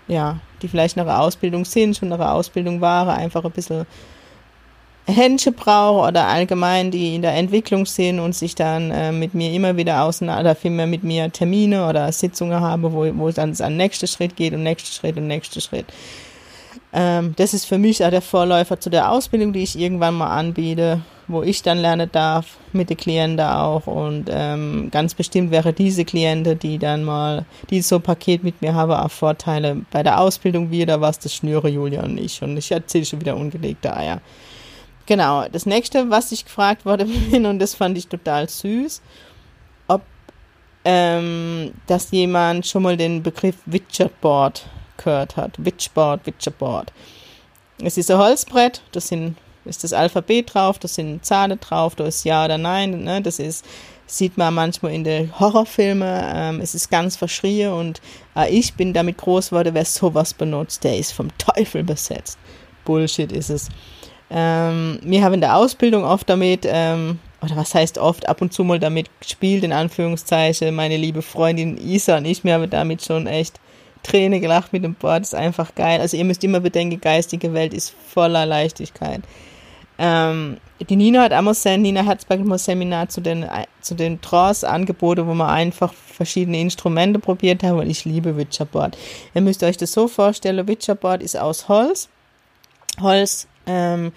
ja, 0.09 0.39
die 0.61 0.69
vielleicht 0.69 0.99
nach 0.99 1.05
einer 1.07 1.21
Ausbildung 1.21 1.65
sind, 1.65 1.97
schon 1.97 2.11
nach 2.11 2.21
einer 2.21 2.35
Ausbildung 2.35 2.83
waren, 2.83 3.09
einfach 3.09 3.43
ein 3.47 3.51
bisschen 3.51 3.87
Händchen 5.07 5.55
brauchen 5.55 6.07
oder 6.07 6.27
allgemein, 6.29 6.91
die 6.91 7.15
in 7.15 7.23
der 7.23 7.35
Entwicklung 7.35 7.87
sind 7.87 8.21
und 8.21 8.35
sich 8.35 8.55
dann 8.55 8.91
äh, 8.91 9.13
mit 9.13 9.33
mir 9.33 9.53
immer 9.53 9.79
wieder 9.79 10.03
auseinander, 10.03 10.55
vielmehr 10.55 10.87
mit 10.87 11.03
mir 11.03 11.33
Termine 11.33 11.89
oder 11.89 12.13
Sitzungen 12.13 12.61
habe, 12.61 12.93
wo, 12.93 13.11
wo 13.17 13.31
dann 13.31 13.51
es 13.51 13.63
an 13.63 13.79
nächsten 13.79 14.07
Schritt 14.07 14.37
geht 14.37 14.53
und 14.53 14.63
nächster 14.63 14.93
Schritt 14.93 15.17
und 15.17 15.27
nächster 15.27 15.63
Schritt. 15.63 15.87
Ähm, 16.93 17.35
das 17.37 17.55
ist 17.55 17.67
für 17.67 17.79
mich 17.79 18.05
auch 18.05 18.11
der 18.11 18.23
Vorläufer 18.23 18.81
zu 18.81 18.91
der 18.91 19.11
Ausbildung, 19.11 19.53
die 19.53 19.63
ich 19.63 19.79
irgendwann 19.79 20.15
mal 20.15 20.37
anbiete, 20.37 21.01
wo 21.29 21.43
ich 21.43 21.63
dann 21.63 21.79
lernen 21.79 22.09
darf, 22.11 22.57
mit 22.73 22.91
den 22.91 22.97
Klienten 22.97 23.47
auch. 23.47 23.87
Und 23.87 24.27
ähm, 24.29 24.89
ganz 24.91 25.15
bestimmt 25.15 25.51
wäre 25.51 25.73
diese 25.73 26.05
Kliente, 26.05 26.57
die 26.57 26.79
dann 26.79 27.05
mal, 27.05 27.45
die 27.71 27.81
so 27.83 27.97
ein 27.97 28.03
Paket 28.03 28.43
mit 28.43 28.61
mir 28.61 28.75
haben, 28.75 28.93
auch 28.93 29.11
Vorteile 29.11 29.83
bei 29.91 30.03
der 30.03 30.21
Ausbildung 30.21 30.71
wieder, 30.71 31.01
was 31.01 31.19
das 31.19 31.35
schnüre 31.35 31.69
Julia 31.69 32.03
und 32.03 32.19
ich. 32.19 32.43
Und 32.43 32.57
ich 32.57 32.73
erzähle 32.73 33.05
schon 33.05 33.21
wieder 33.21 33.37
ungelegte 33.37 33.97
Eier. 33.97 34.21
Genau, 35.07 35.47
das 35.51 35.67
nächste, 35.67 36.11
was 36.11 36.33
ich 36.33 36.45
gefragt 36.45 36.85
wurde 36.85 37.05
bin, 37.31 37.47
und 37.47 37.61
das 37.61 37.75
fand 37.75 37.97
ich 37.97 38.09
total 38.09 38.49
süß, 38.49 39.01
ob 39.89 40.03
ähm, 40.85 41.73
dass 41.87 42.11
jemand 42.11 42.67
schon 42.67 42.83
mal 42.83 42.97
den 42.97 43.23
Begriff 43.23 43.57
Widget 43.67 44.21
Board 44.21 44.65
gehört 45.03 45.37
hat. 45.37 45.53
Witchboard, 45.59 46.27
Witcherboard. 46.27 46.93
Es 47.83 47.97
ist 47.97 48.11
ein 48.11 48.19
Holzbrett, 48.19 48.83
da 48.93 49.01
ist 49.65 49.85
das 49.85 49.93
Alphabet 49.93 50.55
drauf, 50.55 50.79
da 50.79 50.89
sind 50.89 51.25
Zahlen 51.25 51.59
drauf, 51.61 51.95
da 51.95 52.05
ist 52.07 52.25
Ja 52.25 52.45
oder 52.45 52.59
Nein, 52.59 53.05
ne? 53.05 53.23
das 53.23 53.39
ist 53.39 53.65
Sieht 54.11 54.37
man 54.37 54.55
manchmal 54.55 54.93
in 54.93 55.05
den 55.05 55.39
Horrorfilmen. 55.39 56.21
Ähm, 56.35 56.61
es 56.61 56.75
ist 56.75 56.91
ganz 56.91 57.15
verschrien 57.15 57.73
und 57.73 58.01
äh, 58.35 58.51
ich 58.51 58.75
bin 58.75 58.93
damit 58.93 59.19
groß 59.19 59.51
geworden, 59.51 59.73
wer 59.73 59.85
sowas 59.85 60.35
benutzt, 60.35 60.83
der 60.83 60.99
ist 60.99 61.13
vom 61.13 61.29
Teufel 61.39 61.85
besetzt. 61.85 62.37
Bullshit 62.85 63.31
ist 63.31 63.51
es. 63.51 63.69
Ähm, 64.29 64.99
wir 65.05 65.23
haben 65.23 65.35
in 65.35 65.41
der 65.41 65.57
Ausbildung 65.57 66.03
oft 66.03 66.29
damit, 66.29 66.67
ähm, 66.69 67.21
oder 67.41 67.55
was 67.55 67.73
heißt 67.73 67.99
oft, 67.99 68.29
ab 68.29 68.43
und 68.43 68.53
zu 68.53 68.65
mal 68.65 68.81
damit 68.81 69.09
gespielt, 69.21 69.63
in 69.63 69.73
Anführungszeichen. 69.73 70.75
Meine 70.75 70.97
liebe 70.97 71.23
Freundin 71.23 71.79
Isa 71.79 72.17
und 72.17 72.25
ich, 72.25 72.43
wir 72.43 72.55
haben 72.55 72.69
damit 72.69 73.05
schon 73.05 73.29
echt 73.29 73.61
Träne 74.03 74.41
gelacht 74.41 74.73
mit 74.73 74.85
dem 74.85 74.95
Board. 74.95 75.23
Ist 75.23 75.35
einfach 75.35 75.75
geil. 75.75 76.01
Also 76.01 76.17
ihr 76.17 76.25
müsst 76.25 76.45
immer 76.45 76.61
bedenken, 76.61 76.91
die 76.91 77.01
geistige 77.01 77.53
Welt 77.53 77.75
ist 77.75 77.95
voller 78.09 78.47
Leichtigkeit. 78.47 79.23
Ähm, 79.99 80.57
die 80.89 80.97
Nina 80.97 81.23
hat 81.23 81.57
sein, 81.57 81.83
Nina 81.83 82.03
Herzberg 82.03 82.41
ein 82.41 82.59
Seminar 82.59 83.11
zu 83.11 83.21
den, 83.21 83.45
zu 83.83 83.95
den 83.95 84.21
Trance 84.23 84.67
angeboten, 84.67 85.27
wo 85.27 85.35
man 85.35 85.51
einfach 85.51 85.93
verschiedene 85.93 86.59
Instrumente 86.59 87.19
probiert 87.19 87.63
hat, 87.63 87.77
weil 87.77 87.91
ich 87.91 88.07
liebe 88.07 88.37
Witcherboard. 88.37 88.97
Ihr 89.35 89.43
müsst 89.43 89.63
euch 89.63 89.77
das 89.77 89.93
so 89.93 90.09
vorstellen, 90.09 90.67
Witcherboard 90.67 91.23
ist 91.23 91.37
aus 91.37 91.69
Holz. 91.69 92.09
Holz 92.99 93.47
ähm, 93.67 94.13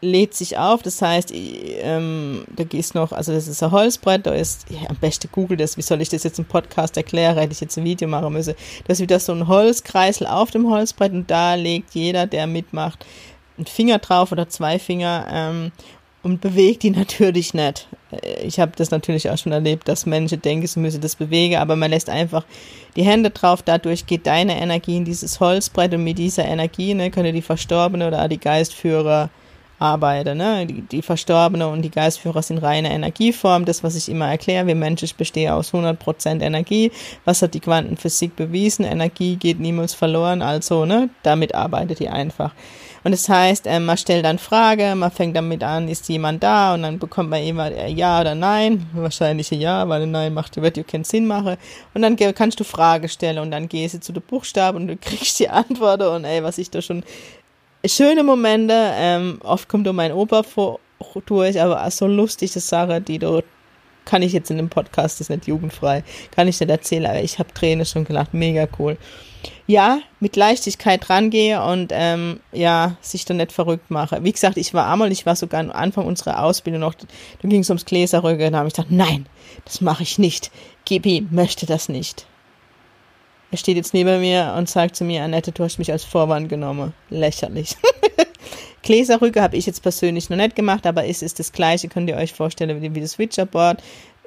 lädt 0.00 0.34
sich 0.34 0.56
auf, 0.56 0.82
das 0.82 1.02
heißt, 1.02 1.32
ähm, 1.34 2.44
da 2.54 2.64
ist 2.72 2.94
noch, 2.94 3.12
also 3.12 3.32
das 3.32 3.48
ist 3.48 3.62
ein 3.62 3.72
Holzbrett, 3.72 4.26
da 4.26 4.32
ist, 4.32 4.66
ja, 4.70 4.88
am 4.88 4.96
besten 4.96 5.28
Google 5.32 5.56
das, 5.56 5.76
wie 5.76 5.82
soll 5.82 6.00
ich 6.00 6.08
das 6.08 6.22
jetzt 6.22 6.38
im 6.38 6.44
Podcast 6.44 6.96
erklären, 6.96 7.36
hätte 7.36 7.52
ich 7.52 7.60
jetzt 7.60 7.76
ein 7.76 7.84
Video 7.84 8.06
machen 8.06 8.32
müssen. 8.32 8.54
Da 8.86 8.92
ist 8.92 9.00
wieder 9.00 9.18
so 9.18 9.32
ein 9.32 9.48
Holzkreisel 9.48 10.26
auf 10.26 10.50
dem 10.50 10.70
Holzbrett 10.70 11.12
und 11.12 11.30
da 11.30 11.54
legt 11.54 11.94
jeder, 11.94 12.26
der 12.26 12.46
mitmacht, 12.46 13.04
einen 13.56 13.66
Finger 13.66 13.98
drauf 13.98 14.30
oder 14.30 14.48
zwei 14.48 14.78
Finger 14.78 15.26
ähm, 15.30 15.72
und 16.22 16.40
bewegt 16.40 16.84
die 16.84 16.90
natürlich 16.92 17.52
nicht. 17.52 17.88
Äh, 18.12 18.44
ich 18.44 18.60
habe 18.60 18.72
das 18.76 18.92
natürlich 18.92 19.28
auch 19.30 19.38
schon 19.38 19.50
erlebt, 19.50 19.88
dass 19.88 20.06
Menschen 20.06 20.40
denken, 20.40 20.68
sie 20.68 20.78
müssen 20.78 21.00
das 21.00 21.16
bewegen, 21.16 21.56
aber 21.56 21.74
man 21.74 21.90
lässt 21.90 22.08
einfach 22.08 22.44
die 22.94 23.02
Hände 23.02 23.30
drauf, 23.30 23.62
dadurch 23.62 24.06
geht 24.06 24.28
deine 24.28 24.60
Energie 24.60 24.96
in 24.96 25.04
dieses 25.04 25.40
Holzbrett 25.40 25.92
und 25.94 26.04
mit 26.04 26.18
dieser 26.18 26.44
Energie 26.44 26.94
ne, 26.94 27.10
können 27.10 27.34
die 27.34 27.42
Verstorbenen 27.42 28.06
oder 28.06 28.28
die 28.28 28.38
Geistführer 28.38 29.30
arbeiten. 29.78 30.38
Ne? 30.38 30.66
Die, 30.66 30.82
die 30.82 31.02
Verstorbene 31.02 31.68
und 31.68 31.82
die 31.82 31.90
Geistführer 31.90 32.42
sind 32.42 32.58
reine 32.58 32.92
Energieform. 32.92 33.64
Das, 33.64 33.82
was 33.82 33.94
ich 33.94 34.08
immer 34.08 34.28
erkläre, 34.28 34.66
wir 34.66 34.74
Menschen 34.74 35.08
bestehen 35.16 35.52
aus 35.52 35.72
100% 35.72 36.42
Energie. 36.42 36.90
Was 37.24 37.42
hat 37.42 37.54
die 37.54 37.60
Quantenphysik 37.60 38.36
bewiesen? 38.36 38.84
Energie 38.84 39.36
geht 39.36 39.60
niemals 39.60 39.94
verloren. 39.94 40.42
Also, 40.42 40.84
ne, 40.84 41.10
damit 41.22 41.54
arbeitet 41.54 42.00
ihr 42.00 42.12
einfach. 42.12 42.52
Und 43.04 43.12
das 43.12 43.28
heißt, 43.28 43.66
äh, 43.66 43.80
man 43.80 43.96
stellt 43.96 44.24
dann 44.24 44.38
Frage, 44.38 44.94
man 44.94 45.10
fängt 45.10 45.36
damit 45.36 45.62
an, 45.62 45.88
ist 45.88 46.08
jemand 46.08 46.42
da? 46.42 46.74
Und 46.74 46.82
dann 46.82 46.98
bekommt 46.98 47.30
man 47.30 47.42
immer 47.42 47.70
äh, 47.70 47.90
Ja 47.90 48.20
oder 48.20 48.34
Nein. 48.34 48.86
Wahrscheinlich 48.92 49.50
Ja, 49.50 49.88
weil 49.88 50.06
Nein 50.06 50.34
macht, 50.34 50.60
wird 50.60 50.76
ja 50.76 50.82
keinen 50.82 51.04
Sinn 51.04 51.26
machen. 51.26 51.56
Und 51.94 52.02
dann 52.02 52.16
kannst 52.34 52.58
du 52.60 52.64
Frage 52.64 53.08
stellen 53.08 53.38
und 53.38 53.50
dann 53.50 53.68
gehst 53.68 53.94
du 53.94 54.00
zu 54.00 54.12
den 54.12 54.22
Buchstaben 54.22 54.76
und 54.78 54.88
du 54.88 54.96
kriegst 55.00 55.38
die 55.38 55.48
Antwort 55.48 56.02
und 56.02 56.24
ey, 56.24 56.42
was 56.42 56.58
ich 56.58 56.70
da 56.70 56.82
schon 56.82 57.04
schöne 57.88 58.22
Momente. 58.22 58.74
Ähm, 58.74 59.40
oft 59.42 59.68
kommt 59.68 59.84
nur 59.84 59.94
mein 59.94 60.12
Opa 60.12 60.42
vor, 60.42 60.80
durch, 61.26 61.60
aber 61.60 61.90
so 61.90 62.06
lustige 62.06 62.60
Sache, 62.60 63.00
die 63.00 63.18
du 63.18 63.42
kann 64.08 64.22
ich 64.22 64.32
jetzt 64.32 64.50
in 64.50 64.56
dem 64.56 64.70
Podcast, 64.70 65.20
das 65.20 65.28
ist 65.28 65.30
nicht 65.30 65.48
jugendfrei, 65.48 66.02
kann 66.30 66.48
ich 66.48 66.58
nicht 66.58 66.70
erzählen, 66.70 67.04
aber 67.04 67.20
ich 67.20 67.38
habe 67.38 67.52
Tränen 67.52 67.84
schon 67.84 68.06
gelacht, 68.06 68.32
mega 68.32 68.66
cool. 68.78 68.96
Ja, 69.66 70.00
mit 70.18 70.34
Leichtigkeit 70.34 71.10
rangehe 71.10 71.62
und 71.62 71.92
ähm, 71.94 72.40
ja, 72.50 72.96
sich 73.02 73.26
da 73.26 73.34
nicht 73.34 73.52
verrückt 73.52 73.90
mache. 73.90 74.24
Wie 74.24 74.32
gesagt, 74.32 74.56
ich 74.56 74.72
war 74.72 74.90
einmal, 74.90 75.12
ich 75.12 75.26
war 75.26 75.36
sogar 75.36 75.60
am 75.60 75.70
Anfang 75.70 76.06
unserer 76.06 76.42
Ausbildung 76.42 76.80
noch, 76.80 76.94
da 76.94 77.48
ging 77.48 77.60
es 77.60 77.68
ums 77.68 77.84
Gläserrücken, 77.84 78.52
da 78.52 78.58
habe 78.60 78.68
ich 78.68 78.74
gedacht, 78.74 78.90
nein, 78.90 79.26
das 79.66 79.82
mache 79.82 80.04
ich 80.04 80.18
nicht. 80.18 80.50
Gibi 80.86 81.26
möchte 81.30 81.66
das 81.66 81.90
nicht. 81.90 82.26
Er 83.50 83.56
steht 83.56 83.76
jetzt 83.76 83.94
neben 83.94 84.20
mir 84.20 84.54
und 84.58 84.68
sagt 84.68 84.96
zu 84.96 85.04
mir, 85.04 85.22
Annette, 85.22 85.52
du 85.52 85.64
hast 85.64 85.78
mich 85.78 85.90
als 85.90 86.04
Vorwand 86.04 86.48
genommen. 86.48 86.92
Lächerlich. 87.08 87.76
Gläserrücke 88.82 89.42
habe 89.42 89.56
ich 89.56 89.66
jetzt 89.66 89.82
persönlich 89.82 90.30
noch 90.30 90.36
nicht 90.36 90.54
gemacht, 90.54 90.86
aber 90.86 91.06
es 91.06 91.22
ist 91.22 91.38
das 91.38 91.52
gleiche, 91.52 91.88
könnt 91.88 92.08
ihr 92.08 92.16
euch 92.16 92.32
vorstellen, 92.32 92.94
wie, 92.94 93.00
das 93.00 93.12
Switcherboard. 93.12 93.82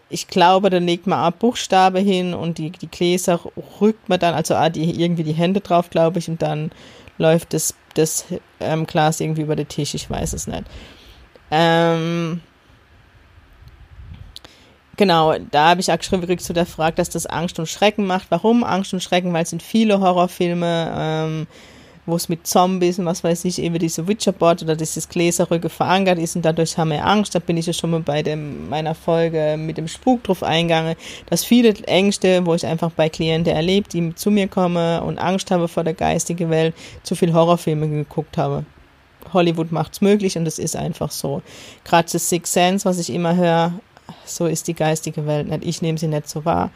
Ich 0.09 0.27
glaube, 0.27 0.69
da 0.69 0.77
legt 0.77 1.07
man 1.07 1.19
auch 1.19 1.37
Buchstabe 1.37 1.99
hin 1.99 2.33
und 2.33 2.57
die, 2.57 2.71
die 2.71 2.89
Gläser 2.89 3.39
rückt 3.79 4.09
man 4.09 4.19
dann, 4.19 4.33
also 4.33 4.55
die, 4.69 5.01
irgendwie 5.01 5.23
die 5.23 5.33
Hände 5.33 5.61
drauf, 5.61 5.89
glaube 5.89 6.19
ich, 6.19 6.27
und 6.27 6.41
dann 6.41 6.71
läuft 7.17 7.53
das, 7.53 7.75
das 7.93 8.25
ähm, 8.59 8.85
Glas 8.85 9.19
irgendwie 9.19 9.43
über 9.43 9.55
den 9.55 9.67
Tisch, 9.67 9.93
ich 9.93 10.09
weiß 10.09 10.33
es 10.33 10.47
nicht. 10.47 10.63
Ähm, 11.49 12.41
Genau, 14.97 15.35
da 15.51 15.69
habe 15.69 15.81
ich 15.81 15.91
auch 15.91 15.97
geschrieben, 15.97 16.21
wirklich 16.21 16.39
zu 16.41 16.53
der 16.53 16.65
Frage, 16.65 16.97
dass 16.97 17.09
das 17.09 17.25
Angst 17.25 17.57
und 17.59 17.67
Schrecken 17.67 18.05
macht. 18.05 18.27
Warum 18.29 18.63
Angst 18.63 18.93
und 18.93 19.01
Schrecken? 19.01 19.33
Weil 19.33 19.43
es 19.43 19.49
sind 19.49 19.63
viele 19.63 19.99
Horrorfilme, 19.99 20.93
ähm, 20.95 21.47
wo 22.05 22.15
es 22.15 22.29
mit 22.29 22.45
Zombies 22.45 22.99
und 22.99 23.05
was 23.05 23.23
weiß 23.23 23.45
ich, 23.45 23.59
eben 23.59 23.79
diese 23.79 24.07
Witcherboard 24.07 24.63
oder 24.63 24.75
dieses 24.75 25.07
Gläserrücke 25.07 25.69
verankert 25.69 26.19
ist 26.19 26.35
und 26.35 26.43
dadurch 26.43 26.77
haben 26.77 26.91
wir 26.91 27.05
Angst. 27.05 27.33
Da 27.33 27.39
bin 27.39 27.57
ich 27.57 27.67
ja 27.67 27.73
schon 27.73 27.91
mal 27.91 28.01
bei 28.01 28.21
dem, 28.21 28.69
meiner 28.69 28.95
Folge 28.95 29.55
mit 29.57 29.77
dem 29.77 29.87
Spuk 29.87 30.23
drauf 30.23 30.43
eingegangen, 30.43 30.95
dass 31.29 31.45
viele 31.45 31.73
Ängste, 31.85 32.45
wo 32.45 32.53
ich 32.53 32.65
einfach 32.65 32.91
bei 32.91 33.07
Klienten 33.07 33.53
erlebt, 33.53 33.93
die 33.93 34.13
zu 34.15 34.29
mir 34.29 34.47
kommen 34.47 35.01
und 35.03 35.19
Angst 35.19 35.51
habe 35.51 35.67
vor 35.67 35.83
der 35.83 35.93
geistigen 35.93 36.49
Welt, 36.49 36.75
zu 37.03 37.15
viel 37.15 37.33
Horrorfilme 37.33 37.87
geguckt 37.87 38.37
habe. 38.37 38.65
Hollywood 39.33 39.71
macht's 39.71 40.01
möglich 40.01 40.37
und 40.37 40.47
es 40.47 40.59
ist 40.59 40.75
einfach 40.75 41.11
so. 41.11 41.41
Gerade 41.85 42.09
das 42.11 42.27
Six 42.27 42.51
Sense, 42.51 42.85
was 42.85 42.99
ich 42.99 43.11
immer 43.11 43.35
höre, 43.35 43.73
so 44.25 44.45
ist 44.45 44.67
die 44.67 44.73
geistige 44.73 45.25
Welt 45.25 45.47
nicht. 45.47 45.65
Ich 45.65 45.81
nehme 45.81 45.97
sie 45.97 46.07
nicht 46.07 46.29
so 46.29 46.45
wahr. 46.45 46.71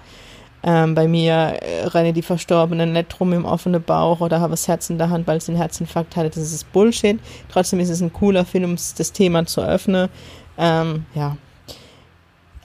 Ähm, 0.63 0.95
bei 0.95 1.07
mir 1.07 1.33
äh, 1.33 1.85
rennen 1.85 2.13
die 2.13 2.23
Verstorbenen 2.23 2.91
nicht 2.91 3.19
rum 3.19 3.33
im 3.33 3.45
offenen 3.45 3.83
Bauch 3.83 4.19
oder 4.19 4.39
habe 4.39 4.51
das 4.51 4.67
Herz 4.67 4.89
in 4.89 4.97
der 4.97 5.11
Hand, 5.11 5.27
weil 5.27 5.39
sie 5.39 5.51
einen 5.51 5.61
Herzinfarkt 5.61 6.15
hatte. 6.15 6.29
Das 6.29 6.51
ist 6.51 6.71
Bullshit. 6.73 7.19
Trotzdem 7.49 7.79
ist 7.79 7.89
es 7.89 8.01
ein 8.01 8.11
cooler 8.11 8.45
Film, 8.45 8.63
um 8.63 8.75
das 8.75 9.11
Thema 9.11 9.45
zu 9.45 9.61
öffnen. 9.61 10.09
Ähm, 10.57 11.05
ja, 11.13 11.37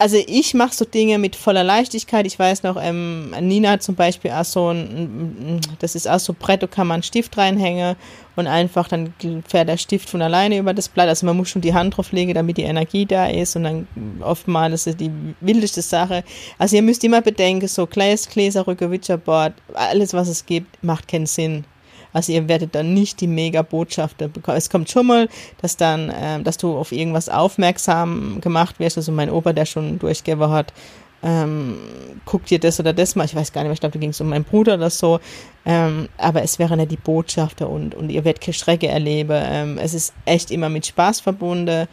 also 0.00 0.16
ich 0.26 0.54
mache 0.54 0.74
so 0.74 0.86
Dinge 0.86 1.18
mit 1.18 1.36
voller 1.36 1.62
Leichtigkeit. 1.62 2.26
Ich 2.26 2.38
weiß 2.38 2.62
noch, 2.62 2.78
ähm, 2.82 3.34
Nina 3.38 3.80
zum 3.80 3.96
Beispiel 3.96 4.30
auch 4.30 4.46
so 4.46 4.70
ein, 4.70 5.60
das 5.78 5.94
ist 5.94 6.08
auch 6.08 6.18
so 6.18 6.32
Brett, 6.32 6.62
da 6.62 6.66
kann 6.66 6.86
man 6.86 6.96
einen 6.96 7.02
Stift 7.02 7.36
reinhängen 7.36 7.96
und 8.34 8.46
einfach 8.46 8.88
dann 8.88 9.12
fährt 9.46 9.68
der 9.68 9.76
Stift 9.76 10.08
von 10.08 10.22
alleine 10.22 10.56
über 10.56 10.72
das 10.72 10.88
Blatt. 10.88 11.08
Also 11.08 11.26
man 11.26 11.36
muss 11.36 11.50
schon 11.50 11.60
die 11.60 11.74
Hand 11.74 11.98
drauf 11.98 12.12
legen, 12.12 12.32
damit 12.32 12.56
die 12.56 12.62
Energie 12.62 13.04
da 13.04 13.26
ist 13.26 13.56
und 13.56 13.64
dann 13.64 13.86
oftmals 14.22 14.86
ist 14.86 15.00
die 15.00 15.10
wildeste 15.42 15.82
Sache. 15.82 16.24
Also 16.56 16.76
ihr 16.76 16.82
müsst 16.82 17.04
immer 17.04 17.20
bedenken, 17.20 17.68
so 17.68 17.86
Gläs, 17.86 18.26
Gläser, 18.26 18.66
Rücke, 18.66 18.90
Witcherboard, 18.90 19.52
alles 19.74 20.14
was 20.14 20.28
es 20.28 20.46
gibt, 20.46 20.82
macht 20.82 21.08
keinen 21.08 21.26
Sinn. 21.26 21.66
Also 22.12 22.32
ihr 22.32 22.48
werdet 22.48 22.74
dann 22.74 22.94
nicht 22.94 23.20
die 23.20 23.26
Mega-Botschafter 23.26 24.28
bekommen. 24.28 24.56
Es 24.56 24.70
kommt 24.70 24.90
schon 24.90 25.06
mal, 25.06 25.28
dass 25.60 25.76
dann, 25.76 26.10
äh, 26.10 26.42
dass 26.42 26.56
du 26.56 26.76
auf 26.76 26.92
irgendwas 26.92 27.28
aufmerksam 27.28 28.40
gemacht 28.40 28.78
wirst. 28.78 28.96
Also 28.96 29.12
mein 29.12 29.30
Opa, 29.30 29.52
der 29.52 29.66
schon 29.66 29.98
durchgegeben 29.98 30.50
hat, 30.50 30.72
ähm, 31.22 31.76
guck 32.24 32.46
dir 32.46 32.58
das 32.58 32.80
oder 32.80 32.92
das 32.92 33.14
mal. 33.14 33.24
Ich 33.24 33.34
weiß 33.34 33.52
gar 33.52 33.62
nicht 33.62 33.68
mehr, 33.68 33.74
ich 33.74 33.80
glaube, 33.80 33.92
da 33.92 33.98
ging 33.98 34.10
es 34.10 34.20
um 34.20 34.28
meinen 34.28 34.44
Bruder 34.44 34.74
oder 34.74 34.90
so. 34.90 35.20
Ähm, 35.66 36.08
aber 36.16 36.42
es 36.42 36.58
wären 36.58 36.78
ja 36.78 36.86
die 36.86 36.96
Botschafter 36.96 37.68
und, 37.68 37.94
und 37.94 38.10
ihr 38.10 38.24
werdet 38.24 38.40
keine 38.40 38.54
Schrecke 38.54 38.88
erleben. 38.88 39.38
Ähm, 39.42 39.78
es 39.78 39.94
ist 39.94 40.14
echt 40.24 40.50
immer 40.50 40.68
mit 40.68 40.86
Spaß 40.86 41.20
verbunden. 41.20 41.86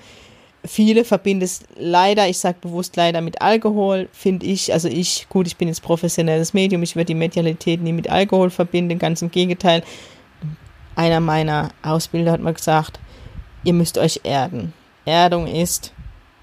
Viele 0.67 1.05
verbinden 1.05 1.43
es 1.43 1.61
leider, 1.77 2.27
ich 2.27 2.37
sage 2.37 2.57
bewusst 2.61 2.95
leider 2.95 3.21
mit 3.21 3.41
Alkohol, 3.41 4.09
finde 4.11 4.45
ich. 4.45 4.73
Also 4.73 4.87
ich, 4.87 5.27
gut, 5.29 5.47
ich 5.47 5.57
bin 5.57 5.67
jetzt 5.67 5.81
professionelles 5.81 6.53
Medium, 6.53 6.83
ich 6.83 6.95
würde 6.95 7.05
die 7.05 7.15
Medialität 7.15 7.81
nie 7.81 7.93
mit 7.93 8.09
Alkohol 8.09 8.49
verbinden, 8.49 8.99
ganz 8.99 9.21
im 9.21 9.31
Gegenteil. 9.31 9.83
Einer 10.95 11.19
meiner 11.19 11.69
Ausbilder 11.83 12.31
hat 12.31 12.41
mal 12.41 12.53
gesagt, 12.53 12.99
ihr 13.63 13.73
müsst 13.73 13.97
euch 13.97 14.21
erden. 14.23 14.73
Erdung 15.05 15.47
ist 15.47 15.93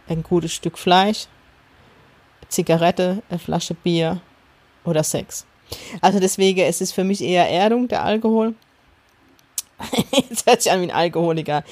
ein 0.09 0.23
gutes 0.23 0.53
Stück 0.53 0.79
Fleisch, 0.79 1.27
Zigarette, 2.49 3.23
eine 3.29 3.39
Flasche 3.39 3.75
Bier 3.75 4.21
oder 4.85 5.03
Sex. 5.03 5.45
Also 6.01 6.21
deswegen, 6.21 6.61
es 6.61 6.81
ist 6.81 6.93
für 6.93 7.05
mich 7.05 7.23
eher 7.23 7.49
Erdung, 7.51 7.89
der 7.89 8.05
Alkohol. 8.05 8.55
Jetzt 10.13 10.47
hört 10.47 10.63
sich 10.63 10.73
an 10.73 10.81
wie 10.81 10.85
ein 10.85 10.91
Alkoholiker. 10.91 11.65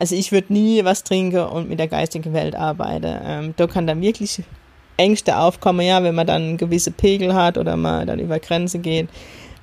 Also 0.00 0.16
ich 0.16 0.32
würde 0.32 0.52
nie 0.52 0.82
was 0.82 1.04
trinken 1.04 1.40
und 1.40 1.68
mit 1.68 1.78
der 1.78 1.86
geistigen 1.86 2.32
Welt 2.32 2.56
arbeiten. 2.56 3.14
Ähm, 3.22 3.54
da 3.56 3.66
kann 3.66 3.86
dann 3.86 4.00
wirklich 4.00 4.42
Ängste 4.96 5.36
aufkommen, 5.36 5.86
ja, 5.86 6.02
wenn 6.02 6.14
man 6.14 6.26
dann 6.26 6.56
gewisse 6.56 6.90
Pegel 6.90 7.34
hat 7.34 7.58
oder 7.58 7.76
man 7.76 8.06
dann 8.06 8.18
über 8.18 8.38
Grenze 8.38 8.78
geht, 8.78 9.08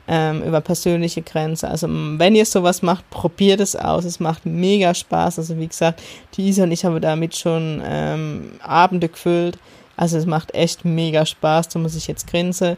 ähm, 0.07 0.43
über 0.43 0.61
persönliche 0.61 1.23
Grenze. 1.23 1.67
Also 1.67 1.87
wenn 1.89 2.35
ihr 2.35 2.45
sowas 2.45 2.83
macht, 2.83 3.09
probiert 3.09 3.59
es 3.59 3.75
aus. 3.75 4.05
Es 4.05 4.19
macht 4.19 4.45
mega 4.45 4.93
Spaß. 4.93 5.39
Also 5.39 5.57
wie 5.57 5.67
gesagt, 5.67 6.03
die 6.37 6.61
und 6.61 6.71
ich 6.71 6.85
haben 6.85 7.01
damit 7.01 7.35
schon 7.35 7.81
ähm, 7.83 8.51
Abende 8.61 9.09
gefüllt. 9.09 9.57
Also 9.95 10.19
es 10.19 10.27
macht 10.27 10.53
echt 10.53 10.85
mega 10.85 11.25
Spaß, 11.25 11.69
da 11.69 11.79
muss 11.79 11.95
ich 11.95 12.05
jetzt 12.05 12.27
grinsen 12.27 12.77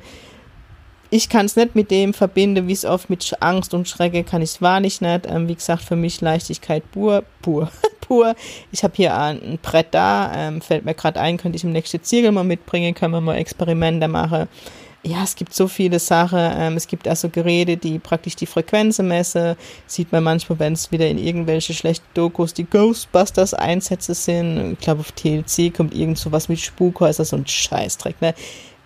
ich 1.10 1.30
kann 1.30 1.46
es 1.46 1.56
nicht 1.56 1.76
mit 1.76 1.92
dem 1.92 2.14
verbinden, 2.14 2.68
wie 2.68 2.74
es 2.74 2.86
oft 2.86 3.10
mit 3.10 3.36
Angst 3.40 3.74
und 3.74 3.88
Schrecke 3.88 4.24
kann 4.24 4.42
ich 4.42 4.52
es 4.52 4.62
wahrlich 4.62 5.02
nicht. 5.02 5.26
Ähm, 5.28 5.48
wie 5.48 5.56
gesagt, 5.56 5.84
für 5.84 5.96
mich 5.96 6.22
Leichtigkeit 6.22 6.84
pur, 6.92 7.24
pur, 7.42 7.72
pur. 8.02 8.36
Ich 8.72 8.84
habe 8.84 8.94
hier 8.96 9.18
ein 9.18 9.60
Brett 9.62 9.88
da, 9.92 10.32
ähm, 10.36 10.62
fällt 10.62 10.86
mir 10.86 10.94
gerade 10.94 11.20
ein, 11.20 11.38
könnte 11.38 11.56
ich 11.56 11.64
im 11.64 11.72
nächsten 11.72 12.04
Ziegel 12.04 12.32
mal 12.32 12.44
mitbringen, 12.44 12.94
können 12.94 13.14
wir 13.14 13.22
mal 13.22 13.38
Experimente 13.38 14.08
machen. 14.08 14.48
Ja, 15.02 15.24
es 15.24 15.36
gibt 15.38 15.54
so 15.54 15.70
viele 15.70 15.98
Sachen. 15.98 16.40
Ähm, 16.40 16.76
es 16.76 16.86
gibt 16.86 17.08
also 17.08 17.30
Geräte, 17.30 17.78
die 17.78 18.00
praktisch 18.00 18.36
die 18.36 18.46
Frequenzen 18.46 19.08
messen. 19.08 19.56
Sieht 19.88 20.12
man 20.12 20.24
manchmal, 20.24 20.60
wenn 20.60 20.74
es 20.74 20.92
wieder 20.92 21.08
in 21.08 21.18
irgendwelche 21.18 21.74
schlechten 21.74 22.06
Dokus 22.14 22.54
die 22.54 22.66
Ghostbusters 22.66 23.54
Einsätze 23.54 24.14
sind. 24.14 24.74
Ich 24.74 24.80
glaube, 24.80 25.00
auf 25.00 25.14
TLC 25.14 25.74
kommt 25.74 25.96
irgend 25.96 26.18
so 26.18 26.34
was 26.34 26.50
mit 26.50 26.60
Spukhäuser, 26.60 27.24
so 27.24 27.38
ein 27.38 27.48
Scheißdreck, 27.48 28.22
ne? 28.22 28.36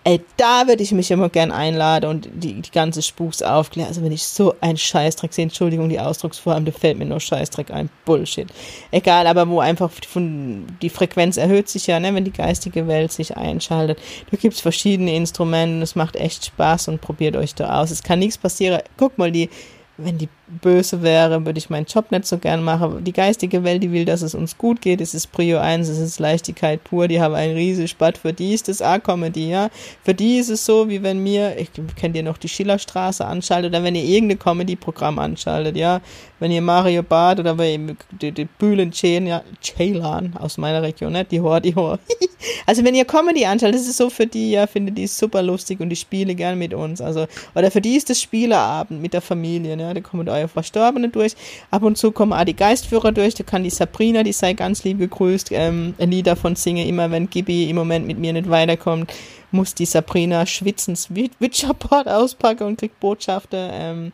Ey, 0.06 0.20
da 0.36 0.66
würde 0.66 0.82
ich 0.82 0.92
mich 0.92 1.10
immer 1.10 1.30
gern 1.30 1.50
einladen 1.50 2.10
und 2.10 2.28
die, 2.34 2.60
die 2.60 2.70
ganze 2.70 3.00
Spuks 3.00 3.40
aufklären. 3.40 3.88
Also 3.88 4.02
wenn 4.02 4.12
ich 4.12 4.22
so 4.22 4.54
einen 4.60 4.76
Scheißdreck 4.76 5.32
sehe, 5.32 5.44
Entschuldigung, 5.44 5.88
die 5.88 5.98
Ausdrucksform, 5.98 6.66
da 6.66 6.72
fällt 6.72 6.98
mir 6.98 7.06
nur 7.06 7.20
Scheißdreck 7.20 7.70
ein. 7.70 7.88
Bullshit. 8.04 8.48
Egal, 8.90 9.26
aber 9.26 9.48
wo 9.48 9.60
einfach 9.60 9.90
von, 10.06 10.66
die 10.82 10.90
Frequenz 10.90 11.38
erhöht 11.38 11.70
sich 11.70 11.86
ja, 11.86 11.98
ne, 12.00 12.14
wenn 12.14 12.24
die 12.24 12.32
geistige 12.32 12.86
Welt 12.86 13.12
sich 13.12 13.34
einschaltet. 13.34 13.98
Da 14.30 14.36
gibt's 14.36 14.60
verschiedene 14.60 15.16
Instrumente, 15.16 15.82
es 15.82 15.94
macht 15.94 16.16
echt 16.16 16.44
Spaß 16.44 16.88
und 16.88 17.00
probiert 17.00 17.36
euch 17.36 17.54
da 17.54 17.80
aus. 17.80 17.90
Es 17.90 18.02
kann 18.02 18.18
nichts 18.18 18.36
passieren. 18.36 18.82
Guck 18.98 19.16
mal, 19.16 19.32
die 19.32 19.48
wenn 19.96 20.18
die 20.18 20.28
böse 20.60 21.02
wäre, 21.02 21.44
würde 21.46 21.58
ich 21.58 21.70
meinen 21.70 21.86
Job 21.86 22.10
nicht 22.10 22.26
so 22.26 22.38
gern 22.38 22.62
machen. 22.62 23.04
Die 23.04 23.12
geistige 23.12 23.62
Welt, 23.62 23.82
die 23.82 23.92
will, 23.92 24.04
dass 24.04 24.22
es 24.22 24.34
uns 24.34 24.58
gut 24.58 24.80
geht. 24.80 25.00
Es 25.00 25.14
ist 25.14 25.28
Prio 25.32 25.58
1, 25.58 25.88
es 25.88 25.98
ist 25.98 26.18
Leichtigkeit 26.18 26.82
pur. 26.82 27.06
Die 27.06 27.20
haben 27.20 27.34
einen 27.34 27.54
riesigen 27.54 27.88
Spatt. 27.88 28.18
Für 28.18 28.32
die 28.32 28.54
ist 28.54 28.68
das 28.68 28.82
A-Comedy, 28.82 29.48
ja. 29.50 29.70
Für 30.02 30.12
die 30.12 30.38
ist 30.38 30.50
es 30.50 30.64
so, 30.64 30.88
wie 30.88 31.02
wenn 31.02 31.22
mir, 31.22 31.56
ich 31.58 31.70
kennt 31.96 32.16
ihr 32.16 32.22
noch 32.22 32.38
die 32.38 32.48
Schillerstraße 32.48 33.24
anschaltet 33.24 33.70
oder 33.70 33.84
wenn 33.84 33.94
ihr 33.94 34.04
irgendein 34.04 34.38
Comedy-Programm 34.38 35.18
anschaltet, 35.18 35.76
ja. 35.76 36.00
Wenn 36.40 36.50
ihr 36.50 36.62
Mario 36.62 37.02
Bart 37.02 37.38
oder 37.40 37.56
wenn 37.56 37.96
die, 38.20 38.32
die 38.32 38.44
Bühlen 38.44 38.92
Ceylan 38.92 40.34
aus 40.36 40.58
meiner 40.58 40.82
Region, 40.82 41.12
nicht? 41.12 41.30
Die 41.30 41.40
Hor, 41.40 41.60
die 41.60 41.74
Hor. 41.74 41.98
also 42.66 42.84
wenn 42.84 42.94
ihr 42.94 43.04
Comedy 43.04 43.46
anschaltet, 43.46 43.80
ist 43.80 43.96
so 43.96 44.10
für 44.10 44.26
die, 44.26 44.50
ja, 44.50 44.66
findet 44.66 44.98
die 44.98 45.06
super 45.06 45.42
lustig 45.42 45.80
und 45.80 45.88
die 45.88 45.96
spiele 45.96 46.34
gern 46.34 46.58
mit 46.58 46.74
uns. 46.74 47.00
Also, 47.00 47.26
oder 47.54 47.70
für 47.70 47.80
die 47.80 47.96
ist 47.96 48.10
das 48.10 48.20
Spieleabend 48.20 49.00
mit 49.00 49.14
der 49.14 49.22
Familie, 49.22 49.76
ne? 49.76 49.83
Da 49.92 50.00
kommen 50.00 50.28
eure 50.28 50.48
Verstorbene 50.48 51.08
durch. 51.08 51.34
Ab 51.70 51.82
und 51.82 51.98
zu 51.98 52.12
kommen 52.12 52.32
auch 52.32 52.44
die 52.44 52.56
Geistführer 52.56 53.12
durch. 53.12 53.34
Da 53.34 53.44
kann 53.44 53.64
die 53.64 53.70
Sabrina, 53.70 54.22
die 54.22 54.32
sei 54.32 54.54
ganz 54.54 54.84
lieb 54.84 54.98
gegrüßt, 54.98 55.50
ähm, 55.52 55.94
ein 55.98 56.10
Lied 56.10 56.26
davon 56.26 56.56
singen. 56.56 56.86
Immer 56.88 57.10
wenn 57.10 57.28
Gibi 57.28 57.68
im 57.68 57.76
Moment 57.76 58.06
mit 58.06 58.18
mir 58.18 58.32
nicht 58.32 58.48
weiterkommt, 58.48 59.12
muss 59.50 59.74
die 59.74 59.86
Sabrina 59.86 60.46
schwitzens 60.46 61.08
Witcherboard 61.14 62.08
auspacken 62.08 62.64
und 62.64 62.78
kriegt 62.78 63.00
Botschaften. 63.00 63.70
Ähm, 63.72 64.12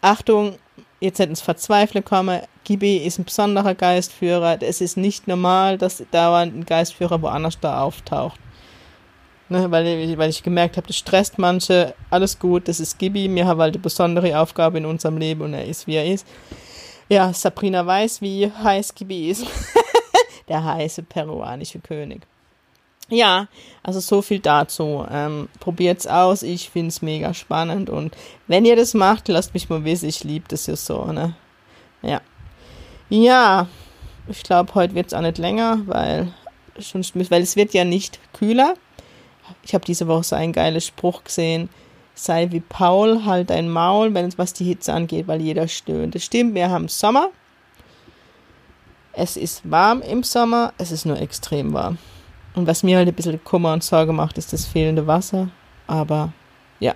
Achtung, 0.00 0.56
jetzt 1.00 1.18
hätten 1.18 1.32
es 1.32 1.40
Verzweifle 1.40 2.02
kommen. 2.02 2.40
Gibi 2.64 2.96
ist 2.96 3.18
ein 3.18 3.24
besonderer 3.24 3.74
Geistführer. 3.74 4.58
Es 4.60 4.80
ist 4.80 4.96
nicht 4.96 5.28
normal, 5.28 5.78
dass 5.78 6.02
dauernd 6.10 6.54
ein 6.54 6.66
Geistführer 6.66 7.22
woanders 7.22 7.60
da 7.60 7.82
auftaucht. 7.82 8.40
Ne, 9.48 9.70
weil, 9.70 10.18
weil 10.18 10.30
ich 10.30 10.42
gemerkt 10.42 10.76
habe, 10.76 10.88
das 10.88 10.96
stresst 10.96 11.38
manche. 11.38 11.94
Alles 12.10 12.38
gut, 12.38 12.66
das 12.66 12.80
ist 12.80 12.98
Gibi. 12.98 13.32
Wir 13.32 13.46
haben 13.46 13.60
halt 13.60 13.74
eine 13.74 13.82
besondere 13.82 14.38
Aufgabe 14.38 14.78
in 14.78 14.86
unserem 14.86 15.18
Leben 15.18 15.42
und 15.42 15.54
er 15.54 15.64
ist, 15.64 15.86
wie 15.86 15.94
er 15.94 16.06
ist. 16.06 16.26
Ja, 17.08 17.32
Sabrina 17.32 17.86
weiß, 17.86 18.20
wie 18.22 18.50
heiß 18.50 18.94
Gibi 18.94 19.30
ist. 19.30 19.46
Der 20.48 20.64
heiße 20.64 21.04
peruanische 21.04 21.78
König. 21.78 22.22
Ja, 23.08 23.46
also 23.84 24.00
so 24.00 24.20
viel 24.20 24.40
dazu. 24.40 25.06
Ähm, 25.08 25.48
probiert's 25.60 26.08
aus. 26.08 26.42
Ich 26.42 26.70
find's 26.70 27.02
mega 27.02 27.32
spannend 27.34 27.88
und 27.88 28.16
wenn 28.48 28.64
ihr 28.64 28.74
das 28.74 28.94
macht, 28.94 29.28
lasst 29.28 29.54
mich 29.54 29.68
mal 29.68 29.84
wissen. 29.84 30.08
Ich 30.08 30.24
liebe 30.24 30.46
das 30.48 30.66
ja 30.66 30.74
so, 30.74 31.04
ne? 31.06 31.36
Ja. 32.02 32.20
Ja, 33.08 33.68
ich 34.26 34.42
glaube, 34.42 34.74
heute 34.74 34.96
wird's 34.96 35.14
auch 35.14 35.20
nicht 35.20 35.38
länger, 35.38 35.78
weil, 35.86 36.32
schon, 36.80 37.04
weil 37.30 37.42
es 37.42 37.54
wird 37.54 37.74
ja 37.74 37.84
nicht 37.84 38.18
kühler. 38.32 38.74
Ich 39.62 39.74
habe 39.74 39.84
diese 39.84 40.06
Woche 40.08 40.24
so 40.24 40.36
einen 40.36 40.52
geilen 40.52 40.80
Spruch 40.80 41.24
gesehen. 41.24 41.68
Sei 42.14 42.50
wie 42.50 42.60
Paul, 42.60 43.24
halt 43.24 43.50
dein 43.50 43.68
Maul, 43.68 44.14
wenn 44.14 44.26
es 44.26 44.38
was 44.38 44.54
die 44.54 44.64
Hitze 44.64 44.92
angeht, 44.92 45.28
weil 45.28 45.42
jeder 45.42 45.68
stöhnt. 45.68 46.14
Das 46.14 46.24
stimmt, 46.24 46.54
wir 46.54 46.70
haben 46.70 46.88
Sommer. 46.88 47.30
Es 49.12 49.36
ist 49.36 49.70
warm 49.70 50.02
im 50.02 50.22
Sommer, 50.22 50.72
es 50.78 50.90
ist 50.92 51.06
nur 51.06 51.20
extrem 51.20 51.72
warm. 51.72 51.98
Und 52.54 52.66
was 52.66 52.82
mir 52.82 52.96
halt 52.96 53.08
ein 53.08 53.14
bisschen 53.14 53.42
Kummer 53.44 53.72
und 53.74 53.84
Sorge 53.84 54.12
macht, 54.12 54.38
ist 54.38 54.52
das 54.52 54.64
fehlende 54.64 55.06
Wasser. 55.06 55.48
Aber 55.86 56.32
ja. 56.80 56.94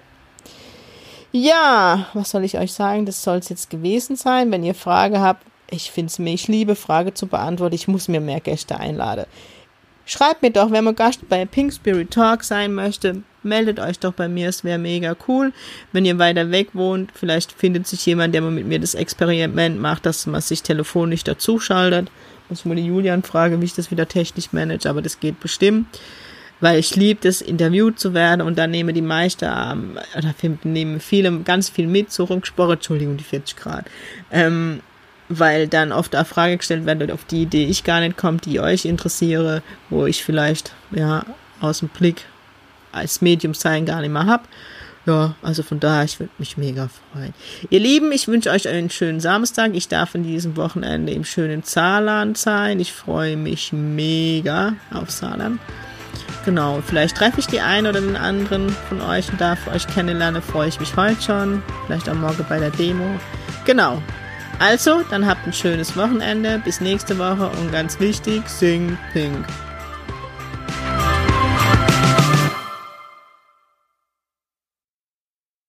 Ja, 1.32 2.06
was 2.14 2.30
soll 2.30 2.44
ich 2.44 2.58
euch 2.58 2.72
sagen? 2.72 3.06
Das 3.06 3.22
soll 3.22 3.38
es 3.38 3.50
jetzt 3.50 3.70
gewesen 3.70 4.16
sein. 4.16 4.50
Wenn 4.50 4.64
ihr 4.64 4.74
Frage 4.74 5.20
habt, 5.20 5.44
ich 5.70 5.90
finde 5.90 6.10
es 6.10 6.18
mir, 6.18 6.34
ich 6.34 6.48
liebe 6.48 6.74
Frage 6.74 7.14
zu 7.14 7.26
beantworten. 7.26 7.74
Ich 7.74 7.88
muss 7.88 8.08
mir 8.08 8.20
mehr 8.20 8.40
Gäste 8.40 8.78
einladen. 8.78 9.26
Schreibt 10.10 10.42
mir 10.42 10.50
doch, 10.50 10.72
wenn 10.72 10.82
man 10.82 10.96
Gast 10.96 11.28
bei 11.28 11.44
Pink 11.44 11.72
Spirit 11.72 12.10
Talk 12.10 12.42
sein 12.42 12.74
möchte, 12.74 13.22
meldet 13.44 13.78
euch 13.78 14.00
doch 14.00 14.12
bei 14.12 14.26
mir, 14.26 14.48
es 14.48 14.64
wäre 14.64 14.76
mega 14.76 15.14
cool. 15.28 15.52
Wenn 15.92 16.04
ihr 16.04 16.18
weiter 16.18 16.50
weg 16.50 16.70
wohnt, 16.72 17.12
vielleicht 17.14 17.52
findet 17.52 17.86
sich 17.86 18.04
jemand, 18.06 18.34
der 18.34 18.42
mal 18.42 18.50
mit 18.50 18.66
mir 18.66 18.80
das 18.80 18.96
Experiment 18.96 19.80
macht, 19.80 20.06
dass 20.06 20.26
man 20.26 20.40
sich 20.40 20.64
telefonisch 20.64 21.22
dazuschaltet. 21.22 22.10
Muss 22.48 22.58
ich 22.58 22.64
mal 22.64 22.74
die 22.74 22.86
Julian 22.86 23.22
fragen, 23.22 23.60
wie 23.60 23.66
ich 23.66 23.74
das 23.74 23.92
wieder 23.92 24.08
technisch 24.08 24.52
manage, 24.52 24.90
aber 24.90 25.00
das 25.00 25.20
geht 25.20 25.38
bestimmt. 25.38 25.86
Weil 26.58 26.80
ich 26.80 26.96
liebe 26.96 27.28
es, 27.28 27.40
interviewt 27.40 28.00
zu 28.00 28.12
werden 28.12 28.40
und 28.40 28.58
dann 28.58 28.72
nehmen 28.72 28.92
die 28.96 29.02
Meister, 29.02 29.70
ähm, 29.72 29.96
oder 30.18 30.34
nehmen 30.64 30.98
viele, 30.98 31.38
ganz 31.42 31.68
viel 31.68 31.86
mit, 31.86 32.10
so 32.10 32.24
rumgesprochen, 32.24 32.72
Entschuldigung, 32.72 33.16
die 33.16 33.22
40 33.22 33.54
Grad. 33.54 33.84
Ähm, 34.32 34.80
weil 35.30 35.68
dann 35.68 35.92
oft 35.92 36.14
eine 36.14 36.24
Frage 36.24 36.58
gestellt 36.58 36.84
wird, 36.84 37.10
auf 37.10 37.24
die 37.24 37.42
Idee 37.42 37.64
ich 37.64 37.84
gar 37.84 38.00
nicht 38.00 38.18
komme, 38.18 38.38
die 38.38 38.60
euch 38.60 38.84
interessiere, 38.84 39.62
wo 39.88 40.04
ich 40.04 40.24
vielleicht 40.24 40.72
ja 40.90 41.24
aus 41.60 41.78
dem 41.78 41.88
Blick 41.88 42.24
als 42.92 43.22
Medium 43.22 43.54
sein 43.54 43.86
gar 43.86 44.00
nicht 44.00 44.12
mehr 44.12 44.26
habe. 44.26 44.42
Ja, 45.06 45.34
also 45.40 45.62
von 45.62 45.80
daher, 45.80 46.04
ich 46.04 46.20
würde 46.20 46.32
mich 46.38 46.58
mega 46.58 46.88
freuen. 47.12 47.32
Ihr 47.70 47.80
Lieben, 47.80 48.12
ich 48.12 48.28
wünsche 48.28 48.50
euch 48.50 48.68
einen 48.68 48.90
schönen 48.90 49.20
Samstag. 49.20 49.74
Ich 49.74 49.88
darf 49.88 50.14
in 50.14 50.24
diesem 50.24 50.56
Wochenende 50.56 51.12
im 51.12 51.24
schönen 51.24 51.62
Saarland 51.62 52.36
sein. 52.36 52.80
Ich 52.80 52.92
freue 52.92 53.36
mich 53.36 53.72
mega 53.72 54.74
auf 54.92 55.10
Saarland. 55.10 55.58
Genau, 56.44 56.82
vielleicht 56.86 57.16
treffe 57.16 57.40
ich 57.40 57.46
die 57.46 57.60
einen 57.60 57.86
oder 57.86 58.00
den 58.00 58.16
anderen 58.16 58.68
von 58.88 59.00
euch 59.00 59.30
und 59.30 59.40
darf 59.40 59.66
euch 59.68 59.86
kennenlernen. 59.86 60.42
Freue 60.42 60.68
ich 60.68 60.80
mich 60.80 60.94
heute 60.96 61.20
schon. 61.22 61.62
Vielleicht 61.86 62.08
am 62.08 62.20
Morgen 62.20 62.44
bei 62.48 62.58
der 62.58 62.70
Demo. 62.70 63.04
Genau, 63.64 64.02
also, 64.60 65.02
dann 65.10 65.26
habt 65.26 65.46
ein 65.46 65.54
schönes 65.54 65.96
Wochenende. 65.96 66.60
Bis 66.62 66.82
nächste 66.82 67.18
Woche 67.18 67.48
und 67.48 67.72
ganz 67.72 67.98
wichtig, 67.98 68.46
sing 68.46 68.98
pink. 69.14 69.46